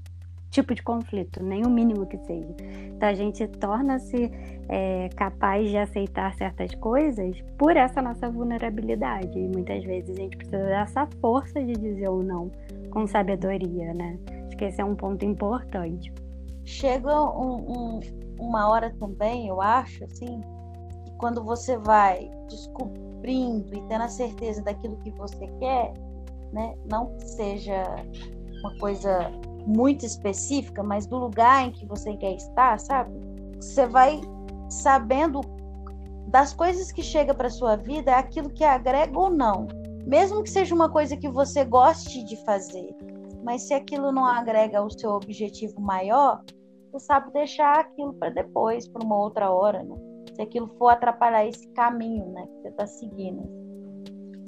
tipo 0.51 0.73
de 0.73 0.83
conflito, 0.83 1.43
nem 1.43 1.67
o 1.67 1.71
mínimo 1.71 2.07
que 2.07 2.17
seja. 2.19 2.55
Então 2.97 3.09
a 3.09 3.15
gente 3.15 3.47
torna-se 3.49 4.31
é, 4.69 5.09
capaz 5.17 5.69
de 5.69 5.77
aceitar 5.77 6.33
certas 6.35 6.75
coisas 6.77 7.41
por 7.59 7.77
essa 7.77 8.01
nossa 8.01 8.31
vulnerabilidade. 8.31 9.37
E 9.37 9.49
muitas 9.49 9.83
vezes 9.85 10.11
a 10.11 10.21
gente 10.21 10.37
precisa 10.37 10.65
dessa 10.65 11.09
força 11.21 11.61
de 11.61 11.73
dizer 11.73 12.09
ou 12.09 12.23
não 12.23 12.51
com 12.91 13.07
sabedoria, 13.07 13.93
né? 13.93 14.17
Acho 14.47 14.57
que 14.57 14.65
esse 14.67 14.81
é 14.81 14.85
um 14.85 14.95
ponto 14.95 15.25
importante. 15.25 16.13
Chega 16.65 17.23
um, 17.23 17.57
um, 17.57 18.01
uma 18.41 18.69
hora 18.69 18.95
também, 18.99 19.49
eu 19.49 19.61
acho, 19.61 20.05
assim, 20.05 20.41
que 21.05 21.11
quando 21.19 21.45
você 21.45 21.77
vai 21.77 22.31
descobrindo 22.49 23.75
e 23.75 23.81
tendo 23.83 24.03
a 24.03 24.09
certeza 24.09 24.63
daquilo 24.63 24.97
que 24.99 25.11
você 25.11 25.47
quer, 25.59 25.93
né, 26.53 26.75
não 26.91 27.17
que 27.17 27.29
seja 27.29 27.85
uma 28.61 28.79
coisa 28.79 29.31
muito 29.67 30.05
específica, 30.05 30.83
mas 30.83 31.07
do 31.07 31.19
lugar 31.19 31.67
em 31.67 31.73
que 31.73 31.87
você 31.87 32.17
quer 32.17 32.35
estar, 32.35 32.79
sabe? 32.79 33.13
Você 33.61 33.87
vai 33.87 34.21
sabendo 34.69 35.41
das 36.29 36.53
coisas 36.53 36.91
que 36.91 37.03
chega 37.03 37.35
para 37.35 37.51
sua 37.51 37.77
vida, 37.77 38.11
é 38.11 38.15
aquilo 38.15 38.51
que 38.51 38.65
agrega 38.65 39.19
ou 39.19 39.31
não. 39.31 39.67
Mesmo 40.07 40.43
que 40.43 40.51
seja 40.51 40.75
uma 40.75 40.91
coisa 40.91 41.17
que 41.17 41.29
você 41.29 41.65
goste 41.65 42.25
de 42.25 42.37
fazer, 42.45 42.95
mas 43.45 43.69
se 43.69 43.75
aquilo 43.75 44.11
não 44.11 44.25
agrega 44.25 44.83
o 44.83 44.91
seu 44.91 45.11
objetivo 45.11 45.81
maior, 45.81 46.43
você 46.91 47.07
sabe 47.07 47.33
deixar 47.33 47.81
aquilo 47.81 48.15
para 48.15 48.31
depois, 48.31 48.89
para 48.89 49.05
uma 49.05 49.19
outra 49.19 49.51
hora, 49.51 49.83
né? 49.83 49.95
Se 50.35 50.43
aquilo 50.43 50.69
for 50.79 50.89
atrapalhar 50.89 51.47
esse 51.47 51.69
caminho, 51.73 52.27
né, 52.33 52.47
que 52.47 52.63
você 52.63 52.69
está 52.69 52.87
seguindo. 52.87 53.65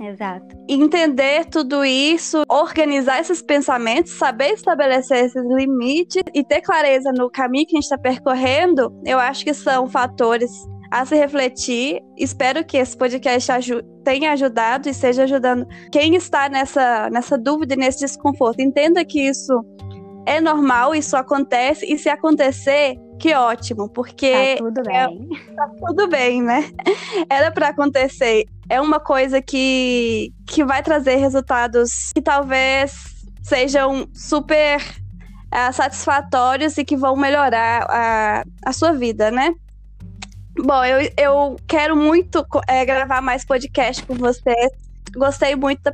Exato. 0.01 0.57
Entender 0.69 1.47
tudo 1.47 1.85
isso, 1.85 2.43
organizar 2.49 3.21
esses 3.21 3.41
pensamentos, 3.41 4.13
saber 4.13 4.53
estabelecer 4.53 5.25
esses 5.25 5.43
limites 5.49 6.23
e 6.35 6.45
ter 6.45 6.61
clareza 6.61 7.13
no 7.13 7.31
caminho 7.31 7.67
que 7.67 7.77
a 7.77 7.81
gente 7.81 7.85
está 7.85 7.99
percorrendo, 7.99 8.93
eu 9.05 9.19
acho 9.19 9.45
que 9.45 9.55
são 9.55 9.87
fatores 9.87 10.51
a 10.91 11.05
se 11.05 11.15
refletir. 11.15 12.03
Espero 12.17 12.65
que 12.65 12.77
esse 12.77 12.97
podcast 12.97 13.53
aju 13.53 13.96
tenha 14.07 14.31
ajudado 14.31 14.89
e 14.89 14.95
seja 14.95 15.25
ajudando 15.25 15.67
quem 15.91 16.15
está 16.15 16.49
nessa, 16.49 17.11
nessa 17.11 17.37
dúvida 17.37 17.75
e 17.75 17.77
nesse 17.77 17.99
desconforto. 17.99 18.61
Entenda 18.61 19.05
que 19.05 19.21
isso 19.21 19.53
é 20.25 20.41
normal, 20.41 20.95
isso 20.95 21.17
acontece, 21.17 21.85
e 21.93 21.99
se 21.99 22.09
acontecer, 22.09 22.95
que 23.19 23.35
ótimo, 23.35 23.89
porque. 23.89 24.57
Tá 24.57 24.65
tudo 24.65 24.83
bem. 24.85 24.97
É, 24.97 25.55
tá 25.57 25.71
tudo 25.85 26.09
bem, 26.09 26.41
né? 26.41 26.71
Era 27.29 27.51
para 27.51 27.69
acontecer. 27.69 28.45
É 28.69 28.81
uma 28.81 29.01
coisa 29.01 29.43
que, 29.43 30.33
que 30.47 30.65
vai 30.65 30.85
trazer 30.85 31.17
resultados 31.17 32.13
que 32.15 32.23
talvez 32.23 32.93
sejam 33.43 34.07
super 34.15 34.81
uh, 34.81 35.73
satisfatórios 35.73 36.79
e 36.79 36.85
que 36.85 36.97
vão 36.97 37.17
melhorar 37.17 37.87
a, 37.91 38.45
a 38.65 38.73
sua 38.73 38.93
vida, 38.93 39.33
né? 39.33 39.53
Bom, 40.59 40.83
eu, 40.85 41.11
eu 41.19 41.57
quero 41.69 41.95
muito 41.95 42.45
é, 42.67 42.83
gravar 42.85 43.21
mais 43.21 43.45
podcast 43.45 44.03
com 44.07 44.15
vocês. 44.15 44.73
Gostei 45.15 45.55
muito 45.55 45.83
da, 45.83 45.93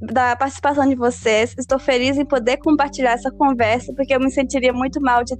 da 0.00 0.36
participação 0.36 0.86
de 0.86 0.94
vocês. 0.94 1.54
Estou 1.58 1.78
feliz 1.78 2.18
em 2.18 2.24
poder 2.24 2.58
compartilhar 2.58 3.12
essa 3.12 3.30
conversa, 3.30 3.94
porque 3.94 4.14
eu 4.14 4.20
me 4.20 4.30
sentiria 4.30 4.74
muito 4.74 5.00
mal 5.00 5.24
de. 5.24 5.34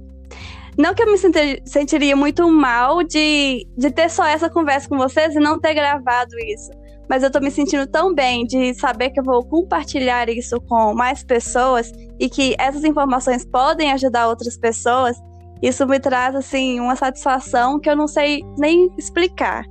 Não 0.77 0.95
que 0.95 1.03
eu 1.03 1.11
me 1.11 1.17
sentir, 1.17 1.61
sentiria 1.63 2.15
muito 2.15 2.51
mal 2.51 3.03
de, 3.03 3.67
de 3.77 3.91
ter 3.91 4.09
só 4.09 4.25
essa 4.25 4.49
conversa 4.49 4.89
com 4.89 4.97
vocês 4.97 5.35
e 5.35 5.39
não 5.39 5.59
ter 5.59 5.75
gravado 5.75 6.35
isso. 6.39 6.71
Mas 7.07 7.21
eu 7.21 7.31
tô 7.31 7.39
me 7.39 7.51
sentindo 7.51 7.85
tão 7.85 8.15
bem 8.15 8.47
de 8.47 8.73
saber 8.73 9.11
que 9.11 9.19
eu 9.19 9.23
vou 9.23 9.45
compartilhar 9.45 10.27
isso 10.27 10.59
com 10.61 10.93
mais 10.95 11.23
pessoas 11.23 11.91
e 12.19 12.27
que 12.27 12.55
essas 12.57 12.83
informações 12.83 13.45
podem 13.45 13.91
ajudar 13.91 14.27
outras 14.27 14.57
pessoas. 14.57 15.15
Isso 15.61 15.87
me 15.87 15.99
traz, 15.99 16.35
assim, 16.35 16.79
uma 16.79 16.95
satisfação 16.95 17.79
que 17.79 17.89
eu 17.89 17.95
não 17.95 18.07
sei 18.07 18.43
nem 18.57 18.89
explicar. 18.97 19.63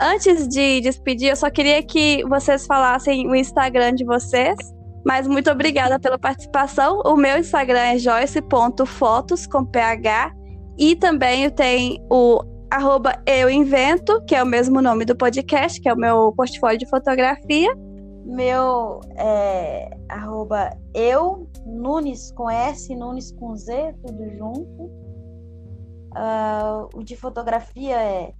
Antes 0.00 0.48
de 0.48 0.80
despedir, 0.80 1.30
eu 1.30 1.36
só 1.36 1.50
queria 1.50 1.82
que 1.82 2.24
vocês 2.28 2.66
falassem 2.66 3.28
o 3.28 3.34
Instagram 3.34 3.94
de 3.94 4.04
vocês. 4.04 4.56
Mas 5.04 5.26
muito 5.26 5.50
obrigada 5.50 5.98
pela 5.98 6.18
participação. 6.18 7.00
O 7.04 7.16
meu 7.16 7.38
Instagram 7.38 7.80
é 7.80 7.98
joyce.fotos 7.98 9.46
com 9.46 9.64
PH. 9.64 10.32
E 10.78 10.96
também 10.96 11.50
tem 11.50 12.02
o 12.10 12.40
arroba 12.70 13.20
eu 13.26 13.50
invento, 13.50 14.24
que 14.24 14.34
é 14.34 14.42
o 14.42 14.46
mesmo 14.46 14.80
nome 14.80 15.04
do 15.04 15.14
podcast, 15.14 15.80
que 15.80 15.88
é 15.88 15.92
o 15.92 15.96
meu 15.96 16.32
portfólio 16.34 16.78
de 16.78 16.88
fotografia. 16.88 17.74
Meu 18.24 19.00
é 19.16 19.90
arroba 20.08 20.70
eu, 20.94 21.46
Nunes 21.66 22.32
com 22.32 22.48
S, 22.48 22.94
Nunes 22.94 23.32
com 23.32 23.54
Z, 23.56 23.94
tudo 24.06 24.30
junto. 24.38 24.90
Uh, 26.12 26.88
o 26.94 27.02
de 27.02 27.16
fotografia 27.16 27.96
é 27.96 28.32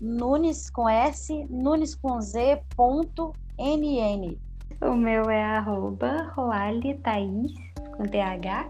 Nunes 0.00 0.70
com 0.70 0.88
S, 0.88 1.46
Nunes 1.50 1.94
com 1.94 2.20
Z, 2.20 2.60
ponto, 2.76 3.32
NN. 3.58 4.38
O 4.80 4.94
meu 4.94 5.28
é 5.28 5.42
arroba 5.42 6.30
Roale 6.36 6.94
Thaís, 6.98 7.52
com 7.96 8.04
TH, 8.04 8.68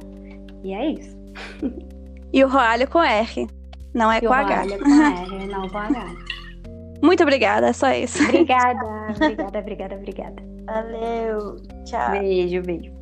e 0.64 0.72
é 0.72 0.90
isso. 0.92 1.16
E 2.30 2.44
o 2.44 2.48
Roalho 2.48 2.86
com 2.90 3.02
R, 3.02 3.48
não 3.94 4.12
é 4.12 4.18
e 4.18 4.20
com 4.20 4.34
H. 4.34 4.64
O 4.64 4.78
com 4.80 5.34
R, 5.34 5.46
não 5.46 5.66
com 5.66 5.78
H. 5.78 6.04
Muito 7.02 7.22
obrigada, 7.22 7.68
é 7.68 7.72
só 7.72 7.90
isso. 7.90 8.22
Obrigada, 8.22 8.84
obrigada, 9.16 9.58
obrigada, 9.58 9.94
obrigada. 9.94 10.42
Valeu, 10.66 11.56
tchau. 11.86 12.10
Beijo, 12.10 12.60
beijo. 12.62 12.97